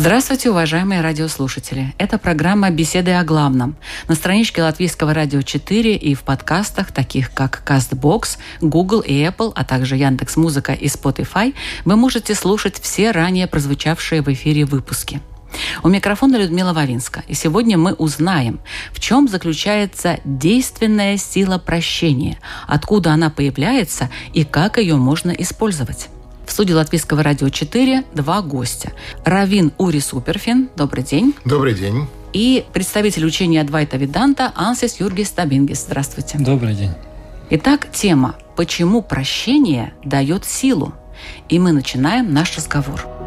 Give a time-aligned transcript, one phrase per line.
[0.00, 1.94] Здравствуйте, уважаемые радиослушатели.
[1.98, 3.76] Это программа «Беседы о главном»
[4.08, 9.62] на страничке Латвийского радио 4 и в подкастах, таких как CastBox, Google и Apple, а
[9.62, 15.20] также Яндекс Музыка и Spotify, вы можете слушать все ранее прозвучавшие в эфире выпуски.
[15.82, 17.22] У микрофона Людмила Вавинска.
[17.28, 18.60] И сегодня мы узнаем,
[18.94, 26.08] в чем заключается действенная сила прощения, откуда она появляется и как ее можно использовать.
[26.50, 28.90] В студии Латвийского радио 4 два гостя.
[29.24, 31.32] Равин Ури Суперфин, добрый день.
[31.44, 32.08] Добрый день.
[32.32, 35.82] И представитель учения Адвайта Виданта Ансис Юргис Табингис.
[35.82, 36.38] Здравствуйте.
[36.38, 36.90] Добрый день.
[37.50, 40.92] Итак, тема «Почему прощение дает силу?»
[41.48, 43.19] И мы начинаем наш разговор.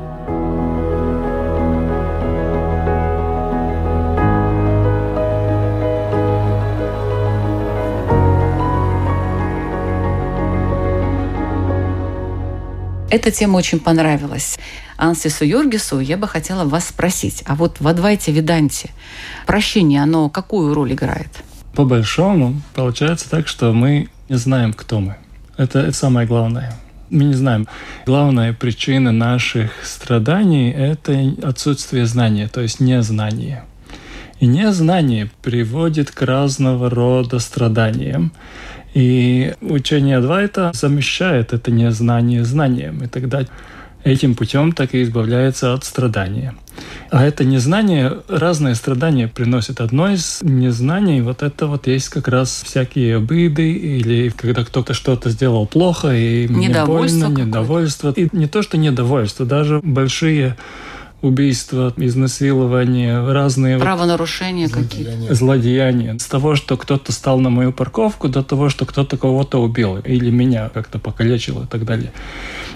[13.14, 14.58] Эта тема очень понравилась.
[14.97, 18.89] Ансису Юргису я бы хотела вас спросить, а вот в Адвайте Виданте
[19.45, 21.30] прощение, оно какую роль играет?
[21.75, 25.17] По большому получается так, что мы не знаем, кто мы.
[25.58, 26.73] Это самое главное.
[27.11, 27.67] Мы не знаем.
[28.08, 33.64] Главная причина наших страданий– это отсутствие знания, то есть незнание.
[34.39, 38.33] И незнание приводит к разного рода страданиям.
[38.94, 43.03] И учение Адвайта замещает это незнание знанием.
[43.03, 43.44] И тогда
[44.03, 46.53] этим путем так и избавляется от страдания.
[47.09, 49.82] А это незнание, разные страдания приносит.
[49.82, 55.30] Одно из незнаний, вот это вот есть как раз всякие обиды, или когда кто-то что-то
[55.30, 57.48] сделал плохо, и мне Недовольство больно, какое-то.
[57.49, 58.14] недовольство.
[58.15, 60.58] И не то, что недовольство, даже большие
[61.23, 65.34] убийства, изнасилования, разные вот Правонарушения какие-то?
[65.34, 66.20] злодеяния.
[66.20, 70.30] С того, что кто-то стал на мою парковку, до того, что кто-то кого-то убил или
[70.30, 72.12] меня как-то покалечил и так далее.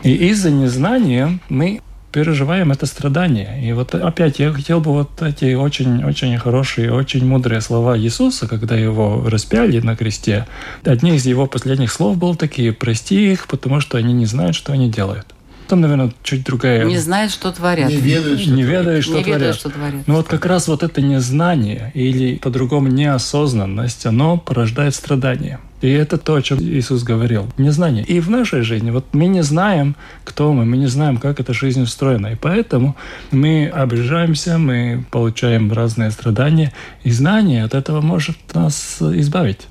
[0.03, 1.81] И из-за незнания мы
[2.13, 3.61] переживаем это страдание.
[3.69, 8.77] И вот опять я хотел бы вот эти очень-очень хорошие, очень мудрые слова Иисуса, когда
[8.77, 10.47] его распяли на кресте.
[10.85, 14.71] Одни из его последних слов был такие «Прости их, потому что они не знают, что
[14.71, 15.36] они делают».
[15.67, 16.85] Там, наверное, чуть другая...
[16.85, 17.89] Не знают, что творят.
[17.89, 18.71] Не ведаю, что не это.
[18.71, 19.39] ведают, что Не творят.
[19.39, 20.07] ведают, что творят.
[20.07, 25.59] Ну вот как раз вот это незнание или по-другому неосознанность, оно порождает страдания.
[25.81, 27.47] И это то, о чем Иисус говорил.
[27.57, 28.03] Незнание.
[28.05, 31.53] И в нашей жизни, вот мы не знаем, кто мы, мы не знаем, как эта
[31.53, 32.27] жизнь устроена.
[32.27, 32.95] И поэтому
[33.31, 36.73] мы обижаемся, мы получаем разные страдания.
[37.03, 39.67] И знание от этого может нас избавить.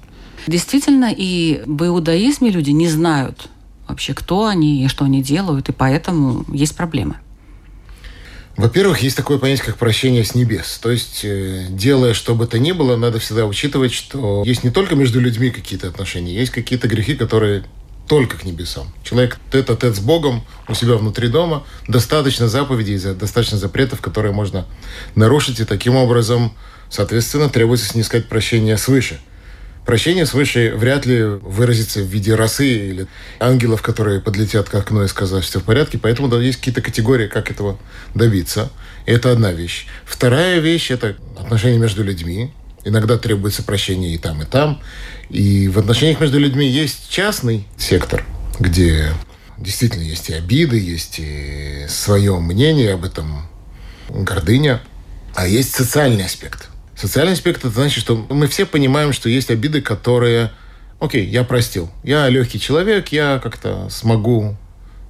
[0.46, 3.48] Действительно, и в иудаизме люди не знают
[3.88, 7.16] вообще, кто они и что они делают, и поэтому есть проблемы.
[8.56, 10.78] Во-первых, есть такое понятие, как прощение с небес.
[10.78, 14.70] То есть, э, делая что бы то ни было, надо всегда учитывать, что есть не
[14.70, 17.64] только между людьми какие-то отношения, есть какие-то грехи, которые
[18.08, 18.86] только к небесам.
[19.02, 24.64] Человек тет-а-тет с Богом у себя внутри дома, достаточно заповедей, за- достаточно запретов, которые можно
[25.16, 26.52] нарушить, и таким образом,
[26.88, 29.20] соответственно, требуется снискать прощение свыше.
[29.86, 33.06] Прощение свыше вряд ли выразится в виде росы или
[33.38, 35.96] ангелов, которые подлетят к окну и сказать, все в порядке.
[35.96, 37.78] Поэтому да, есть какие-то категории, как этого
[38.12, 38.68] добиться.
[39.06, 39.86] И это одна вещь.
[40.04, 42.52] Вторая вещь– это отношения между людьми.
[42.84, 44.82] Иногда требуется прощение и там, и там.
[45.30, 48.24] И в отношениях между людьми есть частный сектор,
[48.58, 49.12] где
[49.56, 53.48] действительно есть и обиды, есть и свое мнение об этом,
[54.08, 54.82] гордыня.
[55.36, 56.70] А есть социальный аспект.
[56.96, 60.50] Социальный аспект это значит, что мы все понимаем, что есть обиды, которые,
[60.98, 64.56] окей, я простил, я легкий человек, я как-то смогу,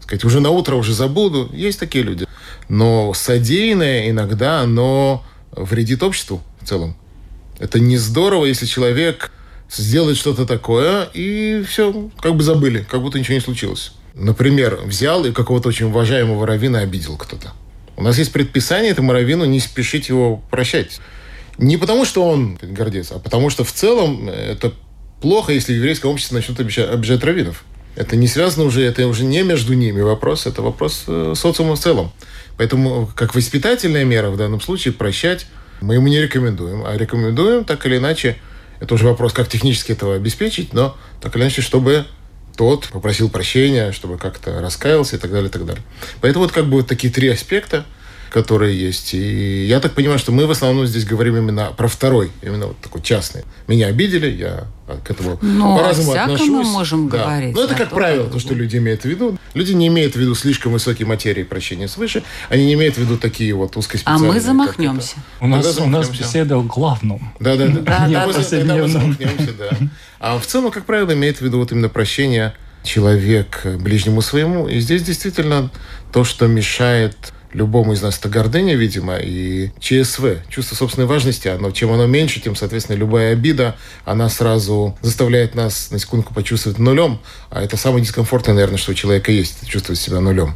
[0.03, 1.49] сказать, уже на утро уже забуду.
[1.53, 2.27] Есть такие люди.
[2.69, 6.97] Но содеянное иногда, оно вредит обществу в целом.
[7.61, 9.31] Это не здорово, если человек
[9.71, 13.93] сделает что-то такое, и все, как бы забыли, как будто ничего не случилось.
[14.15, 17.53] Например, взял и какого-то очень уважаемого раввина обидел кто-то.
[17.97, 21.01] У нас есть предписание этому раввину не спешить его прощать.
[21.59, 24.73] Не потому, что он гордец, а потому, что в целом это
[25.21, 27.65] плохо, если еврейское общество начнет обижать, обижать раввинов.
[27.95, 31.81] Это не связано уже, это уже не между ними вопрос, это вопрос э, социума в
[31.81, 32.13] целом.
[32.59, 35.47] Поэтому, как воспитательная мера в данном случае, прощать
[35.81, 36.85] мы ему не рекомендуем.
[36.85, 38.37] А рекомендуем так или иначе,
[38.81, 42.05] это уже вопрос, как технически этого обеспечить, но так или иначе, чтобы
[42.57, 45.83] тот попросил прощения, чтобы как-то раскаялся и так далее, и так далее.
[46.21, 47.87] Поэтому вот как бы вот такие три аспекта–
[48.31, 49.15] которые есть.
[49.15, 52.79] И я так понимаю, что мы в основном здесь говорим именно про второй, именно вот
[52.79, 53.45] такой частный.
[53.67, 54.67] Меня обидели, я
[55.05, 56.49] к этому ну, по-разному отношусь.
[56.49, 57.25] мы можем да.
[57.25, 57.55] говорить.
[57.55, 59.37] Но это, как правило, то, что люди имеют в виду.
[59.55, 63.17] Люди не имеют в виду слишком высокие материи прощения свыше, они не имеют в виду
[63.17, 64.31] такие вот узкоспециальные.
[64.31, 65.17] А мы замахнемся.
[65.41, 67.33] У нас, у нас беседа о главном.
[67.41, 67.81] Да-да-да.
[67.81, 69.71] Да, да, замахнемся, да.
[70.21, 74.69] А в целом, как правило, имеет в виду вот именно прощение человек ближнему своему.
[74.69, 75.71] И здесь действительно
[76.13, 77.17] то, что мешает
[77.57, 82.41] любому из нас это гордыня, видимо, и ЧСВ, чувство собственной важности, оно, чем оно меньше,
[82.41, 87.19] тем, соответственно, любая обида, она сразу заставляет нас на секундку почувствовать нулем,
[87.51, 90.55] а это самое дискомфортное, наверное, что у человека есть, чувствовать себя нулем.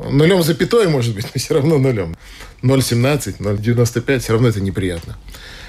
[0.00, 2.16] Нулем запятой, может быть, но все равно нулем.
[2.62, 5.16] 0,17, 0,95, все равно это неприятно.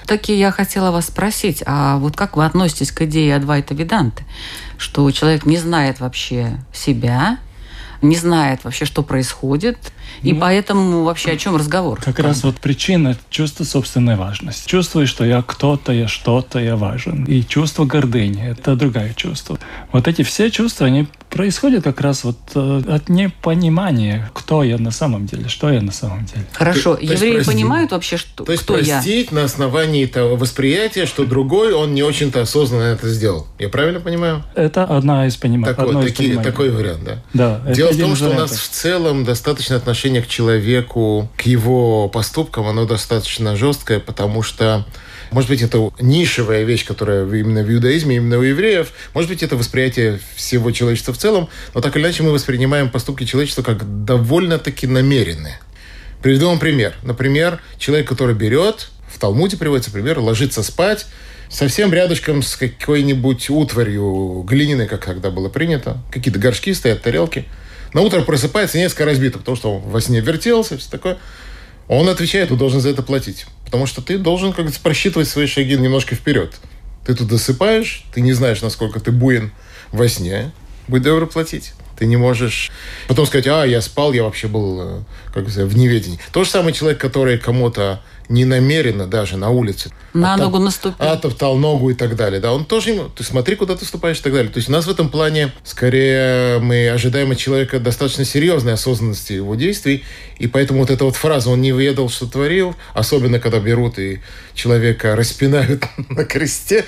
[0.05, 4.23] Таки я хотела вас спросить, а вот как вы относитесь к идее Адвайта Веданты,
[4.77, 7.37] что человек не знает вообще себя,
[8.01, 9.77] не знает вообще, что происходит,
[10.21, 11.99] и ну, поэтому вообще о чем разговор?
[12.03, 14.67] Как раз вот причина чувства собственной важности.
[14.67, 17.25] Чувствую, что я кто-то, я что-то, я важен.
[17.25, 19.57] И чувство гордыни– это другое чувство.
[19.91, 24.91] Вот эти все чувства, они происходят как раз вот э, от непонимания, кто я на
[24.91, 26.45] самом деле, что я на самом деле.
[26.53, 26.95] Хорошо.
[26.95, 29.37] То, Евреи простить, понимают вообще, что, то есть кто простить я?
[29.37, 33.47] на основании того восприятия, что другой, он не очень-то осознанно это сделал.
[33.59, 34.43] Я правильно понимаю?
[34.55, 35.75] Это одна из пониманий.
[35.75, 37.23] Такой, такие, такой вариант, да?
[37.33, 37.73] Да.
[37.73, 42.07] Дело в том, что у нас в целом достаточно отношения отношение к человеку, к его
[42.07, 44.85] поступкам, оно достаточно жесткое, потому что
[45.31, 48.91] может быть, это нишевая вещь, которая именно в иудаизме, именно у евреев.
[49.13, 51.49] Может быть, это восприятие всего человечества в целом.
[51.75, 55.59] Но так или иначе мы воспринимаем поступки человечества как довольно-таки намеренные.
[56.23, 56.95] Приведу вам пример.
[57.03, 61.05] Например, человек, который берет, в Талмуде приводится пример, ложится спать,
[61.47, 65.97] совсем рядышком с какой-нибудь утварью глиняной, как тогда было принято.
[66.11, 67.45] Какие-то горшки стоят, тарелки–
[67.93, 71.17] на утро просыпается несколько разбито, потому что он во сне вертелся, все такое.
[71.87, 73.45] Он отвечает, ты должен за это платить.
[73.65, 76.53] Потому что ты должен как то просчитывать свои шаги немножко вперед.
[77.05, 79.51] Ты тут досыпаешь, ты не знаешь, насколько ты буин
[79.91, 80.51] во сне.
[80.87, 81.73] Будь добр платить.
[81.97, 82.71] Ты не можешь
[83.07, 85.01] потом сказать, а, я спал, я вообще был э,
[85.33, 86.19] как сказать, в неведении.
[86.31, 89.91] То же самое человек, который кому-то не намеренно даже на улице.
[90.13, 90.45] На оттоп...
[90.45, 91.07] ногу наступил.
[91.07, 92.39] Оттоптал ногу и так далее.
[92.39, 94.51] Да, он тоже ему, ты смотри, куда ты ступаешь и так далее.
[94.51, 99.33] То есть у нас в этом плане скорее мы ожидаем от человека достаточно серьезной осознанности
[99.33, 100.03] его действий.
[100.37, 104.21] И поэтому вот эта вот фраза «он не ведал, что творил», особенно когда берут и
[104.53, 106.85] человека распинают на кресте,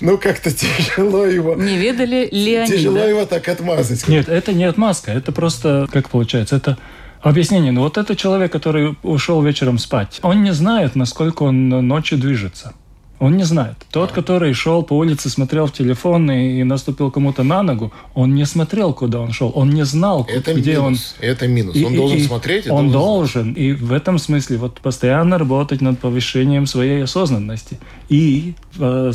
[0.00, 1.54] ну как-то тяжело его...
[1.54, 2.70] Не ведали ли они?
[2.70, 4.06] Тяжело его так отмазать.
[4.06, 6.78] Нет, это не отмазка, это просто, как получается, это
[7.24, 7.72] Объяснение.
[7.72, 12.74] Ну вот это человек, который ушел вечером спать, он не знает, насколько он ночью движется.
[13.18, 13.76] Он не знает.
[13.90, 18.34] Тот, который шел по улице, смотрел в телефон и, и наступил кому-то на ногу, он
[18.34, 19.50] не смотрел, куда он шел.
[19.54, 21.14] Он не знал, это где минус.
[21.18, 21.26] он.
[21.26, 21.76] Это минус.
[21.76, 22.66] И, он должен и, смотреть.
[22.68, 23.44] Он должен.
[23.44, 23.52] должен.
[23.52, 27.78] И в этом смысле вот постоянно работать над повышением своей осознанности
[28.10, 29.12] и э,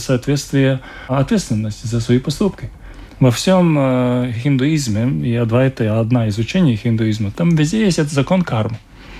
[1.07, 2.71] ответственности за свои поступки.
[3.19, 8.43] Во всем э, хиндуизме, и Адвайта одна из учений хиндуизма, там везде есть этот закон
[8.43, 8.77] кармы.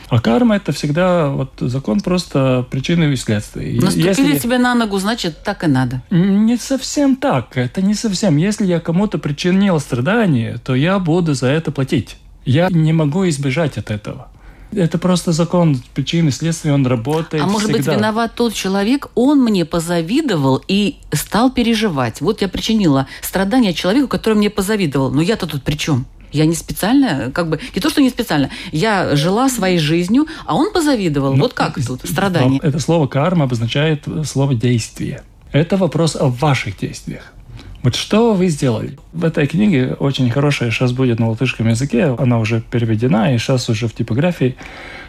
[0.10, 3.80] А карма это всегда вот закон просто причины и следствия.
[3.80, 4.40] Наступили Если...
[4.40, 6.02] тебе на ногу, значит так и надо.
[6.10, 7.56] Не совсем так.
[7.58, 8.38] Это не совсем.
[8.38, 12.18] Если я кому-то причинил страдания, то я буду за это платить.
[12.44, 14.30] Я не могу избежать от этого.
[14.72, 17.44] Это просто закон причины, следствия, он работает.
[17.44, 22.22] А может быть, виноват тот человек, он мне позавидовал и стал переживать.
[22.22, 25.12] Вот я причинила страдания человеку, который мне позавидовал.
[25.12, 26.06] Но я-то тут при чем?
[26.32, 30.56] Я не специально, как бы, не то, что не специально, я жила своей жизнью, а
[30.56, 31.34] он позавидовал.
[31.34, 32.60] Ну, вот как тут страдание.
[32.62, 35.24] Это слово карма обозначает слово действие.
[35.52, 37.34] Это вопрос о ваших действиях.
[37.82, 38.98] Вот что вы сделали?
[39.14, 42.16] В этой книге очень хорошая сейчас будет на латышском языке.
[42.18, 44.56] Она уже переведена, и сейчас уже в типографии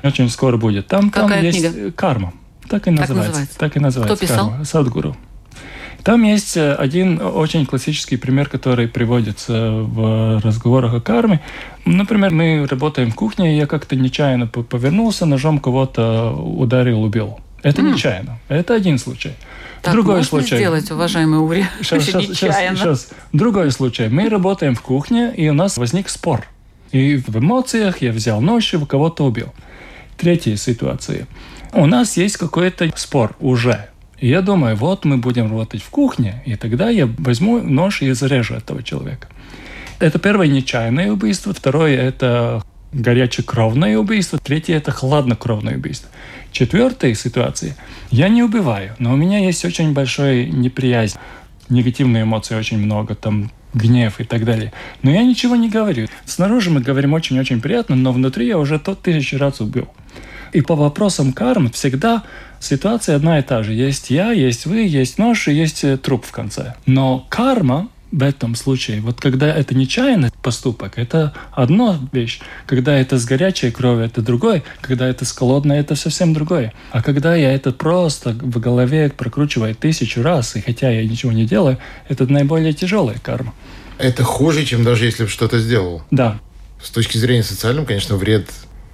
[0.03, 0.87] очень скоро будет.
[0.87, 1.93] Там, Какая там есть книга?
[1.93, 2.33] карма.
[2.69, 3.15] Так и называется.
[3.15, 3.59] Так, называется.
[3.59, 4.17] так и называется.
[4.17, 4.49] Кто писал?
[4.51, 4.65] Карма.
[4.65, 5.17] Садгуру.
[6.05, 11.41] Там есть э, один очень классический пример, который приводится в разговорах о карме.
[11.85, 17.41] Например, мы работаем в кухне, и я как-то нечаянно повернулся, ножом кого-то ударил, убил.
[17.63, 17.93] Это mm.
[17.93, 18.39] нечаянно.
[18.49, 19.33] Это один случай.
[19.83, 20.57] Так Другой можно случай.
[20.57, 21.67] сделать, уважаемый Ури?
[21.81, 23.09] Сейчас, сейчас, сейчас, сейчас.
[23.33, 24.09] Другой случай.
[24.09, 26.47] Мы работаем в кухне, и у нас возник спор.
[26.93, 29.55] И в эмоциях я взял нож и кого-то убил.
[30.17, 31.27] Третья ситуация.
[31.73, 33.87] У нас есть какой-то спор уже.
[34.19, 38.13] И я думаю, вот мы будем работать в кухне, и тогда я возьму нож и
[38.13, 39.29] зарежу этого человека.
[39.99, 46.11] Это первое нечаянное убийство, второе это горячекровное убийство, третье это хладнокровное убийство.
[46.53, 47.77] Четвертая ситуация.
[48.11, 51.17] Я не убиваю, но у меня есть очень большая неприязнь.
[51.69, 53.15] Негативные эмоции очень много.
[53.15, 54.73] Там гнев и так далее.
[55.03, 56.09] Но я ничего не говорю.
[56.25, 59.89] Снаружи мы говорим очень-очень приятно, но внутри я уже тот тысячи раз убил.
[60.53, 62.25] И по вопросам кармы всегда
[62.59, 63.73] ситуация одна и та же.
[63.73, 66.75] Есть я, есть вы, есть нож и есть э, труп в конце.
[66.87, 72.41] Но карма в этом случае, вот когда это нечаянный поступок, это одно вещь.
[72.67, 74.63] Когда это с горячей кровью, это другое.
[74.81, 76.73] Когда это с холодной, это совсем другое.
[76.91, 81.47] А когда я это просто в голове прокручиваю тысячу раз, и хотя я ничего не
[81.47, 83.55] делаю, это наиболее тяжелая карма.
[83.99, 86.03] Это хуже, чем даже если бы что-то сделал.
[86.11, 86.41] Да.
[86.83, 88.49] С точки зрения социального, конечно, вред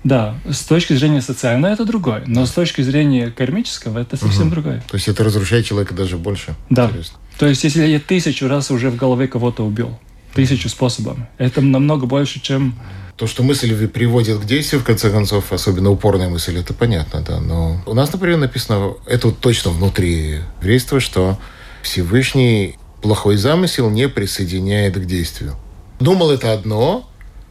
[0.06, 4.50] да, с точки зрения социального это другое, но с точки зрения кармического это совсем угу.
[4.50, 4.84] другое.
[4.88, 6.54] То есть это разрушает человека даже больше.
[6.70, 6.86] Да.
[6.86, 7.18] Интересно.
[7.38, 9.98] То есть если я тысячу раз уже в голове кого-то убил,
[10.34, 12.78] тысячу способами, это намного больше, чем...
[13.16, 17.40] То, что мысль приводит к действию, в конце концов, особенно упорная мысль, это понятно, да.
[17.40, 21.38] Но у нас, например, написано, это вот точно внутри еврейства, что
[21.82, 25.56] Всевышний плохой замысел не присоединяет к действию.
[25.98, 27.08] Думал это одно,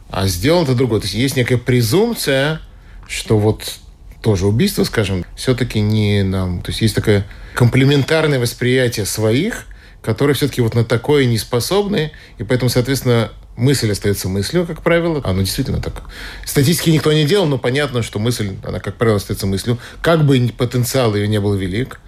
[0.09, 0.99] а сделал это другое.
[0.99, 2.61] То есть есть некая презумпция,
[3.07, 3.79] что вот
[4.21, 6.61] тоже убийство, скажем, все-таки не нам...
[6.61, 7.25] То есть есть такое
[7.55, 9.65] комплементарное восприятие своих,
[10.05, 15.21] которые все-таки вот на такое не способны, и поэтому, соответственно, мысль остается мыслью, как правило.
[15.23, 16.03] Оно действительно так.
[16.45, 19.79] Статистики никто не делал, но понятно, что мысль, она, как правило, остается мыслью.
[20.01, 21.99] Как бы потенциал ее не был велик.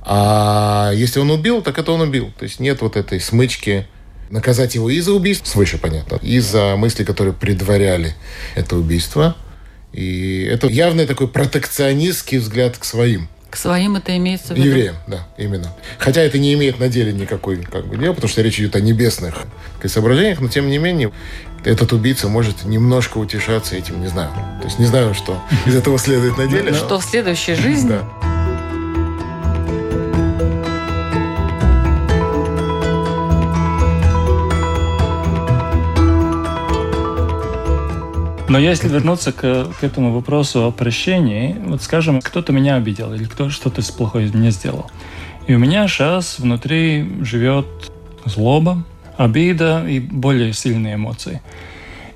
[0.00, 2.32] А если он убил, так это он убил.
[2.38, 3.86] То есть нет вот этой смычки
[4.30, 8.14] наказать его и за убийство, свыше, понятно, и за мысли, которые предваряли
[8.54, 9.36] это убийство.
[9.92, 13.28] И это явный такой протекционистский взгляд к своим.
[13.52, 14.68] К своим это имеется в виду?
[14.68, 15.70] Евреям, да, именно.
[15.98, 18.80] Хотя это не имеет на деле никакой как бы, дела, потому что речь идет о
[18.80, 19.42] небесных
[19.84, 21.12] соображениях, но тем не менее
[21.62, 24.30] этот убийца может немножко утешаться этим, не знаю.
[24.62, 26.72] То есть не знаю, что из этого следует на деле.
[26.72, 27.90] Что в следующей жизни?
[27.90, 28.31] Да.
[38.52, 43.24] Но если вернуться к, к этому вопросу о прощении, вот скажем, кто-то меня обидел или
[43.24, 44.90] кто что-то плохое мне сделал.
[45.46, 47.66] И у меня сейчас внутри живет
[48.26, 48.84] злоба,
[49.16, 51.40] обида и более сильные эмоции.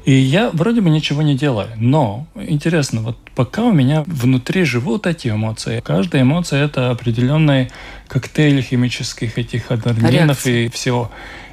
[0.05, 5.07] И я вроде бы ничего не делаю, но интересно, вот пока у меня внутри живут
[5.07, 7.71] эти эмоции, каждая эмоция это определенный
[8.09, 11.11] коктейль химических этих адреналинов и всего.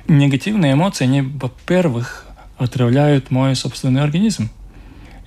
[0.09, 2.25] Негативные эмоции, они, во-первых,
[2.57, 4.49] отравляют мой собственный организм.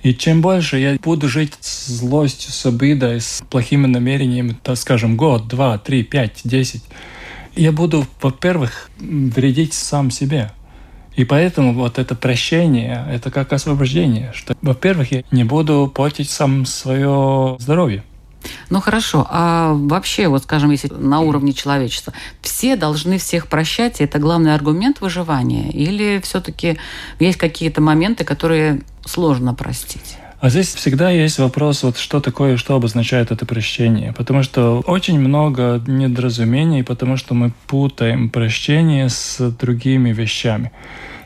[0.03, 5.17] И чем больше я буду жить с злостью, с обидой, с плохими намерениями, так скажем,
[5.17, 6.83] год, два, три, пять, десять,
[7.55, 10.51] я буду, во-первых, вредить сам себе.
[11.15, 16.65] И поэтому вот это прощение, это как освобождение, что, во-первых, я не буду портить сам
[16.67, 18.03] свое здоровье.
[18.69, 24.03] Ну хорошо, а вообще, вот скажем, если на уровне человечества, все должны всех прощать, и
[24.03, 25.69] это главный аргумент выживания?
[25.71, 26.77] Или все-таки
[27.19, 30.17] есть какие-то моменты, которые сложно простить?
[30.39, 34.13] А здесь всегда есть вопрос, вот что такое, что обозначает это прощение.
[34.13, 40.71] Потому что очень много недоразумений, потому что мы путаем прощение с другими вещами.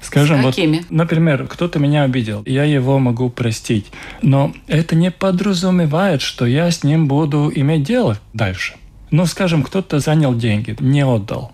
[0.02, 0.58] Скажем, вот,
[0.90, 3.86] например, кто-то меня обидел, я его могу простить,
[4.22, 8.74] но это не подразумевает, что я с ним буду иметь дело дальше.
[9.12, 11.52] Ну, скажем, кто-то занял деньги, не отдал.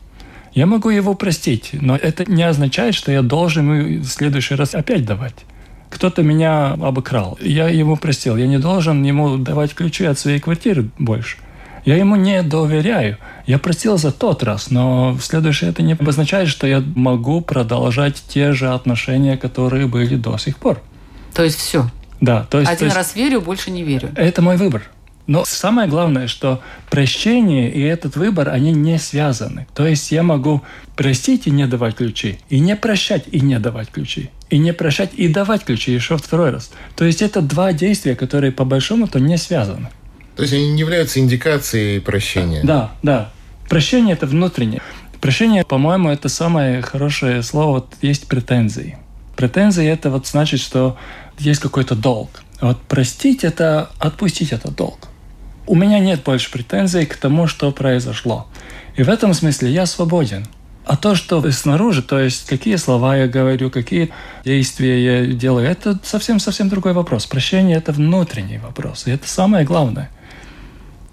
[0.53, 4.75] Я могу его простить, но это не означает, что я должен ему в следующий раз
[4.75, 5.35] опять давать.
[5.89, 10.89] Кто-то меня обокрал, я ему простил, я не должен ему давать ключи от своей квартиры
[10.97, 11.37] больше.
[11.87, 13.17] Я ему не доверяю.
[13.45, 18.21] Я простил за тот раз, но в следующий это не обозначает, что я могу продолжать
[18.27, 20.81] те же отношения, которые были до сих пор.
[21.33, 21.89] То есть все?
[22.19, 22.45] Да.
[22.49, 24.09] То есть, Один то есть, раз верю, больше не верю.
[24.17, 24.83] Это мой выбор.
[25.27, 29.65] Но самое главное, что прощение и этот выбор, они не связаны.
[29.73, 30.63] То есть я могу
[30.97, 35.11] простить и не давать ключи, и не прощать и не давать ключи, и не прощать
[35.13, 36.69] и давать ключи еще второй раз.
[36.97, 39.87] То есть это два действия, которые по большому-то не связаны.
[40.37, 42.61] То есть они не являются индикацией прощения?
[42.63, 43.31] Да, да.
[43.67, 44.81] Прощение– это внутреннее.
[45.19, 47.71] Прощение, по-моему, это самое хорошее слово.
[47.71, 48.97] Вот есть претензии.
[49.35, 50.95] Претензии– это вот значит, что
[51.39, 52.29] есть какой-то долг.
[52.61, 55.07] Вот простить– это отпустить этот долг.
[55.65, 58.47] У меня нет больше претензий к тому, что произошло.
[58.95, 60.45] И в этом смысле я свободен.
[60.85, 64.11] А то, что снаружи, то есть какие слова я говорю, какие
[64.45, 67.25] действия я делаю, это совсем-совсем другой вопрос.
[67.25, 70.11] Прощение– это внутренний вопрос, и это самое главное.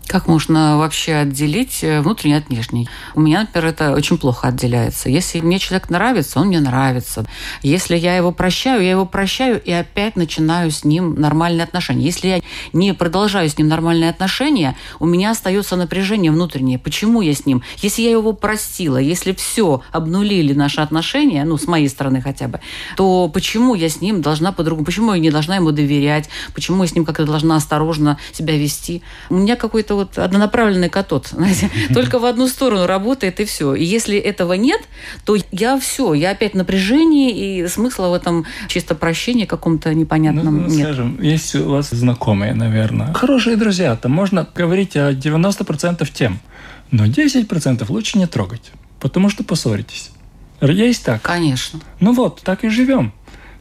[0.06, 2.88] Как можно вообще отделить э, внутренний от внешней?
[3.14, 5.08] У меня, например, это очень плохо отделяется.
[5.08, 7.26] Если мне человек нравится, он мне нравится.
[7.62, 12.04] Если я его прощаю, я его прощаю и опять начинаю с ним нормальные отношения.
[12.04, 12.40] Если я
[12.72, 16.78] не продолжаю с ним нормальные отношения, у меня остается напряжение внутреннее.
[16.78, 17.62] Почему я с ним?
[17.78, 22.60] Если я его простила, если все обнулили наши отношения, ну, с моей стороны хотя бы,
[22.96, 24.84] то почему я с ним должна по-другому?
[24.84, 26.28] Почему я не должна ему доверять?
[26.54, 29.02] Почему я с ним как-то должна осторожно себя вести?
[29.30, 31.26] У меня какой-то это вот однонаправленный катод.
[31.32, 33.74] Знаете, только в одну сторону работает и все.
[33.74, 34.80] И если этого нет,
[35.24, 40.68] то я все, я опять напряжение и смысла в этом чисто прощении каком-то непонятном ну,
[40.68, 40.86] нет.
[40.86, 46.40] Скажем, есть у вас знакомые, наверное, хорошие друзья, там можно говорить о 90% тем,
[46.90, 50.10] но 10% лучше не трогать, потому что поссоритесь.
[50.60, 51.20] Есть так?
[51.22, 51.80] Конечно.
[52.00, 53.12] Ну вот, так и живем.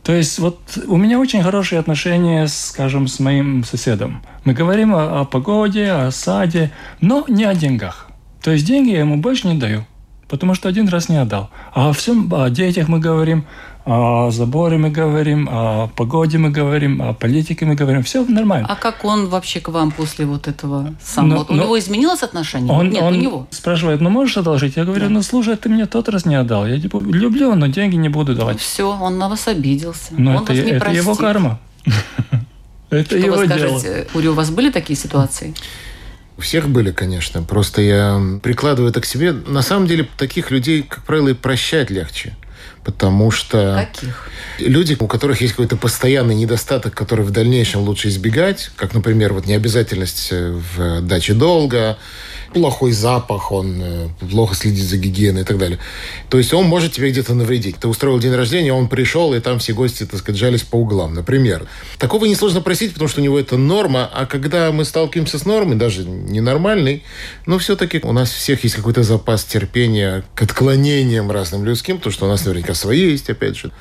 [0.04, 4.22] То есть вот у меня очень хорошие отношения, скажем, с моим соседом.
[4.44, 8.08] Мы говорим о, о погоде, о саде, но не о деньгах.
[8.42, 9.86] То есть деньги я ему больше не даю,
[10.28, 11.50] потому что один раз не отдал.
[11.74, 13.46] А о всем, о детях мы говорим,
[13.86, 18.02] о заборе мы говорим, о погоде мы говорим, о политике мы говорим.
[18.04, 18.68] Все нормально.
[18.70, 21.40] А как он вообще к вам после вот этого самого?
[21.40, 22.72] Но- у но- него изменилось отношение?
[22.74, 23.48] Он, Нет, он у него.
[23.52, 24.78] спрашивает, ну можешь одолжить?
[24.78, 25.10] Я говорю, Да.
[25.10, 26.66] ну слушай, ты мне тот раз не отдал.
[26.66, 28.60] Я типа люблю, но деньги не буду давать.
[28.62, 30.14] Все, он на вас обиделся.
[30.18, 31.18] Но он это, вас не это его простит.
[31.22, 31.60] карма.
[32.90, 33.80] Это Что его вы дело.
[33.80, 34.08] скажете?
[34.14, 35.56] Ури, у вас были такие ситуации?
[36.38, 37.42] У всех были, конечно.
[37.42, 39.32] Просто я прикладываю это к себе.
[39.32, 42.36] На самом деле, таких людей, как правило, и прощать легче.
[42.84, 44.30] Потому что Каких?
[44.60, 49.46] люди, у которых есть какой-то постоянный недостаток, который в дальнейшем лучше избегать, как, например, вот
[49.46, 51.98] необязательность э, в даче долга,
[52.54, 55.80] плохой запах, он э, плохо следит за гигиеной и так далее.
[56.30, 57.78] То есть он может тебе где-то навредить.
[57.78, 61.14] Ты устроил день рождения, он пришел, и там все гости, так сказать, жались по углам,
[61.14, 61.66] например.
[61.98, 65.76] Такого несложно просить, потому что у него это норма, а когда мы сталкиваемся с нормой,
[65.76, 67.04] даже ненормальной,
[67.46, 72.26] но все-таки у нас всех есть какой-то запас терпения к отклонениям разным людским, потому что
[72.26, 73.72] у нас наверняка свои есть, опять же.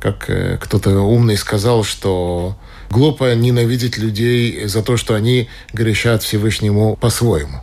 [0.00, 2.56] Как э, кто-то умный сказал, что
[2.90, 7.62] глупо ненавидеть людей за то, что они грешат Всевышнему по-своему.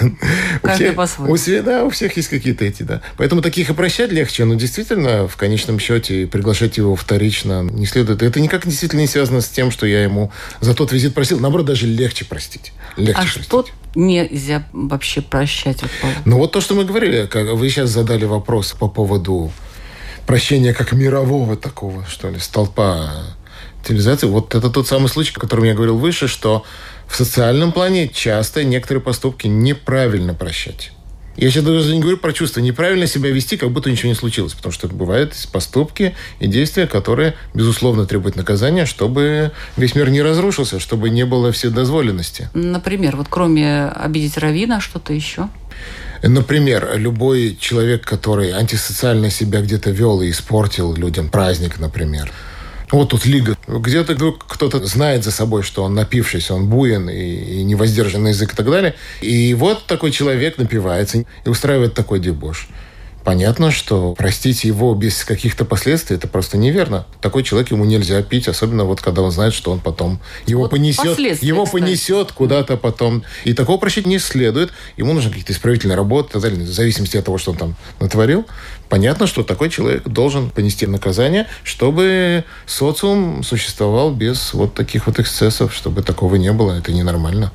[0.00, 1.32] У Каждый всех- по-своему.
[1.32, 3.00] У всех, да, у всех есть какие-то эти, да.
[3.16, 8.22] Поэтому таких и прощать легче, но действительно, в конечном счете, приглашать его вторично не следует.
[8.22, 11.38] Это никак действительно не связано с тем, что я ему за тот визит просил.
[11.40, 12.72] Наоборот, даже легче простить.
[12.96, 13.44] Легче А простить.
[13.44, 15.80] что нельзя вообще прощать?
[16.24, 19.52] Ну вот то, что мы говорили, как вы сейчас задали вопрос по поводу
[20.26, 23.12] прощения как мирового такого, что ли, столпа
[23.84, 24.26] цивилизации.
[24.28, 26.64] Вот это тот самый случай, о котором я говорил выше, что
[27.12, 30.92] в социальном плане часто некоторые поступки неправильно прощать.
[31.36, 32.60] Я сейчас даже не говорю про чувства.
[32.60, 34.54] Неправильно себя вести, как будто ничего не случилось.
[34.54, 40.80] Потому что бывают поступки и действия, которые, безусловно, требуют наказания, чтобы весь мир не разрушился,
[40.80, 42.48] чтобы не было вседозволенности.
[42.54, 45.48] Например, вот кроме обидеть равина, что-то еще?
[46.22, 52.32] Например, любой человек, который антисоциально себя где-то вел и испортил людям праздник, например.
[52.92, 53.56] Вот тут лига.
[53.66, 58.52] Где-то вдруг кто-то знает за собой, что он напившийся, он буен и, и невоздержанный язык
[58.52, 58.94] и так далее.
[59.22, 62.68] И вот такой человек напивается и устраивает такой дебош.
[63.24, 67.06] Понятно, что простить его без каких-то последствий это просто неверно.
[67.20, 70.72] Такой человек ему нельзя пить, особенно вот когда он знает, что он потом его Вот
[70.72, 71.82] понесет, его кстати.
[71.82, 73.22] понесет куда-то потом.
[73.44, 74.72] И такого прощать не следует.
[74.96, 78.44] Ему нужны какие-то исправительные работы, в зависимости от того, что он там натворил.
[78.92, 85.74] Понятно, что такой человек должен понести наказание, чтобы социум существовал без вот таких вот эксцессов,
[85.74, 86.72] чтобы такого не было.
[86.72, 87.52] Это ненормально.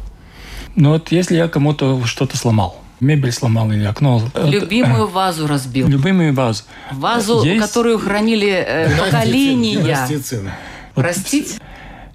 [0.75, 4.17] Ну вот если я кому-то что-то сломал, мебель сломал или окно...
[4.17, 5.87] вот, Любимую вазу разбил.
[5.87, 6.63] Любимую вазу.
[6.91, 10.07] Вазу, Есть- которую хранили э, поколения.
[10.95, 11.59] Простить?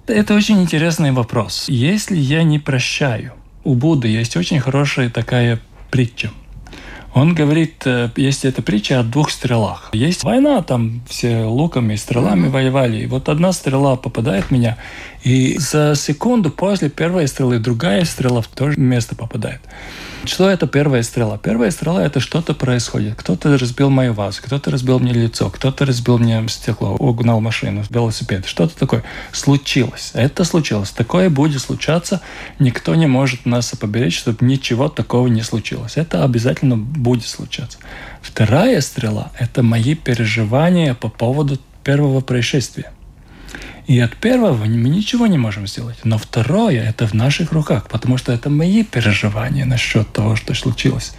[0.05, 1.69] Это очень интересный вопрос.
[1.69, 3.31] Если я не прощаю,
[3.63, 6.29] у Будды есть очень хорошая такая притча.
[7.13, 9.89] Он говорит, э, есть эта притча о двух стрелах.
[9.93, 13.03] Есть война, там все луками и стрелами воевали.
[13.03, 14.77] И вот одна стрела попадает в меня,
[15.23, 19.61] и за секунду после первой стрелы другая стрела в то же место попадает.
[20.25, 21.37] Что это первая стрела?
[21.37, 23.15] Первая стрела– это что-то происходит.
[23.15, 28.45] Кто-то разбил мою вазу, кто-то разбил мне лицо, кто-то разбил мне стекло, угнал машину, велосипед.
[28.45, 30.11] Что-то такое случилось.
[30.13, 30.91] Это случилось.
[30.91, 32.21] Такое будет случаться.
[32.57, 35.97] Никто не может нас поберечь, чтобы ничего такого не случилось.
[35.97, 37.77] Это обязательно будет случаться.
[38.21, 42.93] Вторая стрела– это мои переживания по поводу первого происшествия.
[43.87, 45.97] И от первого мы ничего не можем сделать.
[46.03, 51.13] Но второе– это в наших руках, потому что это мои переживания насчет того, что случилось.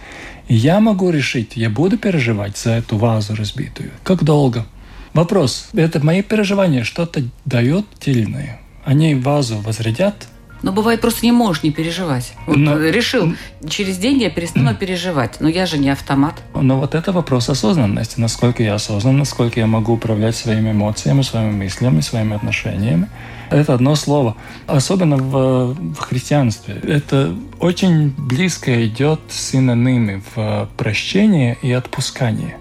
[0.47, 3.91] И я могу решить, я буду переживать за эту вазу разбитую.
[4.03, 4.65] Как долго?
[5.13, 5.69] Вопрос.
[5.73, 8.59] Это мои переживания что-то дает тельное.
[8.83, 10.27] Они вазу возрядят?
[10.65, 12.33] Но бывает просто не можешь не переживать.
[12.47, 13.35] Вот Но- решил,
[13.69, 15.39] через день я перестану переживать.
[15.39, 16.41] Но я же не автомат.
[16.55, 18.19] Но вот это вопрос осознанности.
[18.19, 23.07] Насколько я осознан, насколько я могу управлять своими эмоциями, своими мыслями, своими отношениями.
[23.51, 24.37] Это одно слово.
[24.65, 26.81] Особенно в, в христианстве.
[26.81, 32.55] Это очень близко идет синонимы в прощении и отпускании.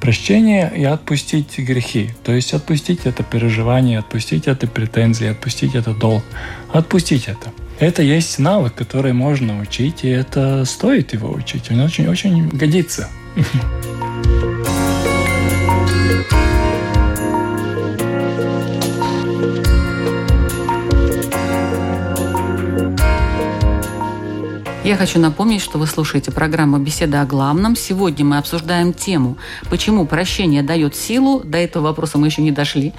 [0.00, 2.10] Прощение и отпустить грехи.
[2.24, 6.24] То есть отпустить это переживание, отпустить это претензии, отпустить это долг.
[6.72, 7.52] Отпустить это.
[7.78, 11.70] Это есть навык, который можно учить, и это стоит его учить.
[11.70, 13.08] Он очень-очень годится.
[24.90, 27.76] Я хочу напомнить, что вы слушаете программу «Беседа о главном».
[27.76, 29.36] Сегодня мы обсуждаем тему,
[29.68, 31.42] почему прощение дает силу.
[31.44, 32.92] До этого вопроса мы еще не дошли,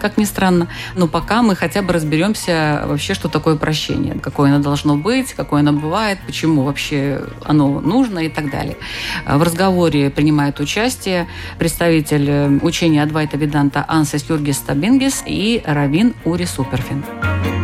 [0.00, 0.68] как ни странно.
[0.94, 5.60] Но пока мы хотя бы разберемся вообще, что такое прощение, какое оно должно быть, какое
[5.60, 8.78] оно бывает, почему вообще оно нужно и так далее.
[9.26, 11.28] В разговоре принимает участие
[11.58, 17.04] представитель э, учения Адвайта Веданта Ансес Юргис Стабингис и Равин Ури Суперфин.
[17.20, 17.63] А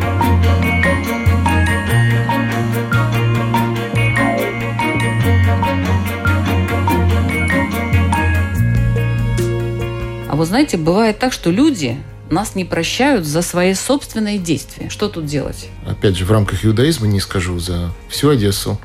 [10.41, 11.99] вы знаете, бывает так, что люди
[12.31, 14.89] нас не прощают за свои собственные действия.
[14.89, 15.69] Что тут делать?
[15.87, 18.81] Опять же, в рамках иудаизма, не скажу за всю Одессу,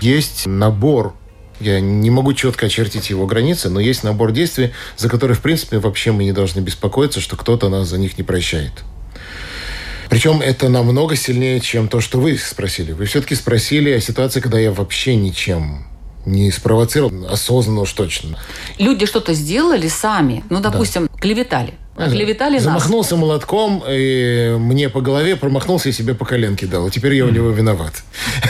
[0.00, 1.14] есть набор
[1.60, 5.78] я не могу четко очертить его границы, но есть набор действий, за которые, в принципе,
[5.78, 8.72] вообще мы не должны беспокоиться, что кто-то нас за них не прощает.
[10.10, 12.92] Причем это намного сильнее, чем то, что вы спросили.
[12.92, 15.86] Вы все-таки спросили о ситуации, когда я вообще ничем
[16.26, 18.38] не спровоцировал, осознанно уж точно.
[18.78, 21.74] Люди что-то сделали сами, ну, допустим, клеветали.
[21.96, 22.64] Клеветали нас.
[22.64, 26.88] Замахнулся молотком, и мне по голове промахнулся и себе по коленке дал.
[26.88, 28.02] И теперь я у него виноват.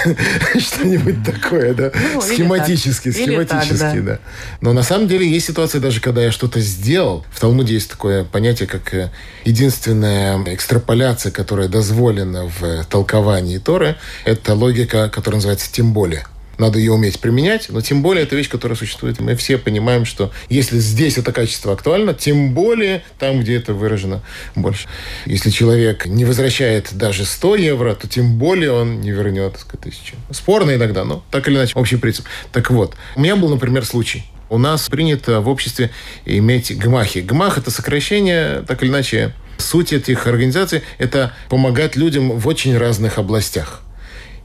[0.59, 1.93] Что-нибудь такое, да?
[2.15, 4.03] Ну, Схематически, схематически, да.
[4.03, 4.19] да.
[4.63, 7.27] Но на самом деле есть ситуации, даже когда я что-то сделал.
[7.31, 9.11] В Талмуде есть такое понятие, как э,
[9.45, 13.97] единственная экстраполяция, которая дозволена в толковании Торы.
[14.25, 16.25] Это логика, которая называется «тем более».
[16.59, 19.21] Надо ее уметь применять, но тем более это вещь, которая существует.
[19.21, 24.23] Мы все понимаем, что если здесь это качество актуально, тем более там, где это выражено
[24.55, 24.89] больше.
[25.27, 29.81] Если человек не возвращает даже 100 евро, то тем более он не вернет так сказать,
[29.81, 30.17] тысячу.
[30.31, 32.27] Спорно иногда, но так или иначе, общий принцип.
[32.53, 34.25] Так вот, у меня был, например, случай.
[34.51, 35.91] У нас принято в обществе
[36.27, 37.19] иметь гмахи.
[37.19, 43.19] Гмах– это сокращение, так или иначе, суть этих организаций– это помогать людям в очень разных
[43.19, 43.84] областях.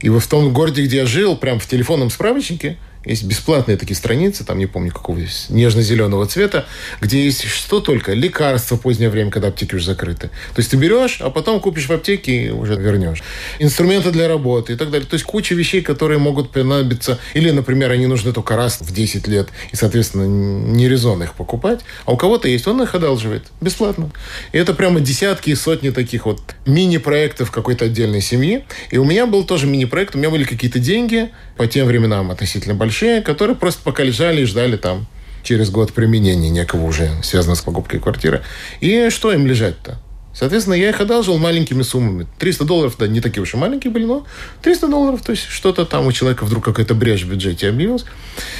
[0.00, 4.44] И в том городе, где я жил, прям в телефонном справочнике есть бесплатные такие страницы,
[4.44, 6.66] там не помню какого нежно-зеленого цвета,
[7.00, 10.28] где есть что только, лекарства в позднее время, когда аптеки уже закрыты.
[10.54, 13.22] То есть ты берешь, а потом купишь в аптеке и уже вернешь.
[13.58, 15.06] Инструменты для работы и так далее.
[15.08, 17.18] То есть куча вещей, которые могут понадобиться.
[17.34, 21.80] Или, например, они нужны только раз в 10 лет, и, соответственно, не резон их покупать.
[22.04, 24.10] А у кого-то есть, он их одалживает бесплатно.
[24.52, 28.64] И это прямо десятки и сотни таких вот мини-проектов какой-то отдельной семьи.
[28.90, 32.74] И у меня был тоже мини-проект, у меня были какие-то деньги, по тем временам относительно
[32.74, 32.89] большие,
[33.20, 35.06] которые просто пока лежали и ждали там
[35.42, 38.42] через год применения некого уже, связанного с покупкой квартиры.
[38.80, 39.98] И что им лежать-то?
[40.32, 42.26] Соответственно, я их одалживал маленькими суммами.
[42.38, 44.26] 300 долларов, да, не такие уж и маленькие были, но
[44.62, 48.04] 300 долларов, то есть что-то там у человека вдруг какая-то брешь в бюджете объявилась.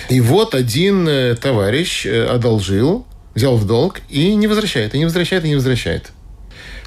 [0.08, 5.04] И вот один э, товарищ э, одолжил, взял в долг и не возвращает, и не
[5.04, 6.10] возвращает, и не возвращает.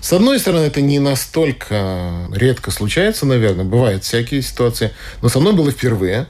[0.01, 5.53] С одной стороны, это не настолько редко случается, наверное, бывают всякие ситуации, но со мной
[5.53, 6.27] было впервые.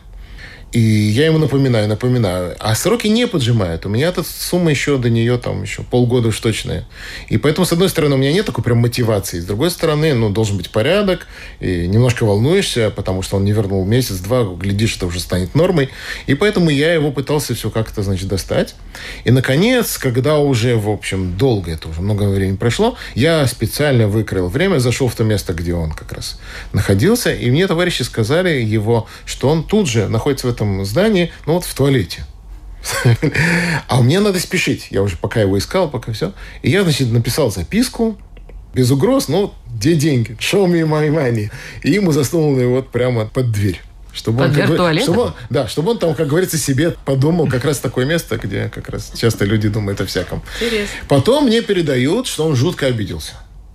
[0.73, 2.55] И я ему напоминаю, напоминаю.
[2.59, 3.85] А сроки не поджимают.
[3.85, 6.87] У меня эта сумма еще до нее там еще полгода уж точная.
[7.29, 9.39] И поэтому, с одной стороны, у меня нет такой прям мотивации.
[9.39, 11.27] С другой стороны, ну, должен быть порядок.
[11.59, 14.45] И немножко волнуешься, потому что он не вернул месяц-два.
[14.55, 15.89] Глядишь, это уже станет нормой.
[16.25, 18.73] И поэтому я его пытался все как-то, значит, достать.
[19.25, 24.47] И, наконец, когда уже, в общем, долго это уже много времени прошло, я специально выкроил
[24.47, 26.39] время, зашел в то место, где он как раз
[26.71, 27.31] находился.
[27.31, 31.65] И мне товарищи сказали его, что он тут же находится в этом здании, ну вот
[31.65, 32.25] в туалете.
[33.87, 34.87] А мне надо спешить.
[34.91, 36.33] Я уже пока его искал, пока все.
[36.61, 38.17] И я, значит, написал записку,
[38.73, 40.31] без угроз, ну, где деньги?
[40.39, 41.51] Show me my money.
[41.83, 43.81] И ему засунул его вот прямо под дверь.
[44.13, 47.47] Чтобы Под он, дверь как чтобы он- да, чтобы он там, как говорится, себе подумал
[47.47, 50.43] как раз такое место, где как раз часто люди думают о всяком.
[50.61, 50.95] Интересно.
[51.07, 53.33] Потом мне передают, что он жутко обиделся.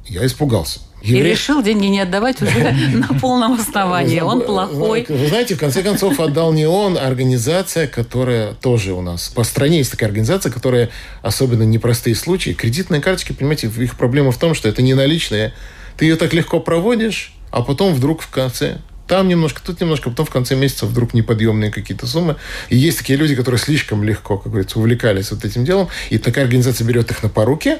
[0.09, 0.81] Я испугался.
[1.03, 4.21] И Еврей- решил деньги не отдавать уже на полном основании.
[4.21, 5.07] Он плохой.
[5.09, 9.29] Вы знаете, в конце концов, отдал не он, а организация, которая тоже у нас.
[9.29, 10.90] По стране есть такая организация, которая
[11.23, 12.51] особенно непростые случаи.
[12.51, 15.53] Кредитные карточки, понимаете, их проблема в том, что это не наличные.
[15.97, 20.27] Ты ее так легко проводишь, а потом вдруг в конце там немножко, тут немножко, потом
[20.27, 22.37] в конце месяца вдруг неподъемные какие-то суммы.
[22.68, 26.44] И есть такие люди, которые слишком легко, как говорится, увлекались вот этим делом, и такая
[26.44, 27.79] организация берет их на поруки,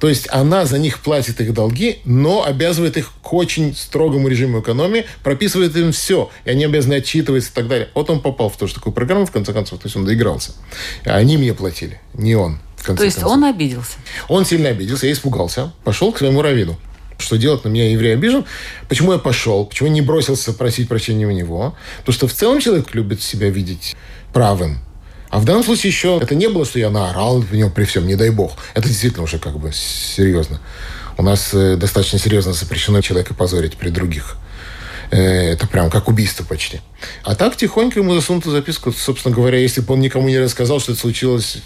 [0.00, 4.60] то есть она за них платит их долги, но обязывает их к очень строгому режиму
[4.60, 7.88] экономии, прописывает им все, и они обязаны отчитываться и так далее.
[7.94, 10.52] Вот он попал в тоже такую программу, в конце концов, то есть он доигрался.
[11.04, 12.58] Они мне платили, не он.
[12.76, 13.32] В конце То есть концов.
[13.32, 13.96] он обиделся.
[14.28, 16.78] Он сильно обиделся, я испугался, пошел к своему раввину.
[17.16, 18.44] Что делать на меня еврей обижен?
[18.88, 19.64] Почему я пошел?
[19.64, 21.74] Почему не бросился просить прощения у него?
[22.00, 23.96] Потому что в целом человек любит себя видеть
[24.32, 24.80] правым.
[25.34, 28.06] А в данном случае еще это не было, что я наорал в него при всем,
[28.06, 28.52] не дай бог.
[28.72, 30.60] Это действительно уже как бы серьезно.
[31.18, 34.36] У нас э, достаточно серьезно запрещено человека позорить при других.
[35.10, 36.82] Э, Это прям как убийство почти.
[37.24, 40.92] А так тихонько ему засунутую записку, собственно говоря, если бы он никому не рассказал, что
[40.92, 41.58] это случилось,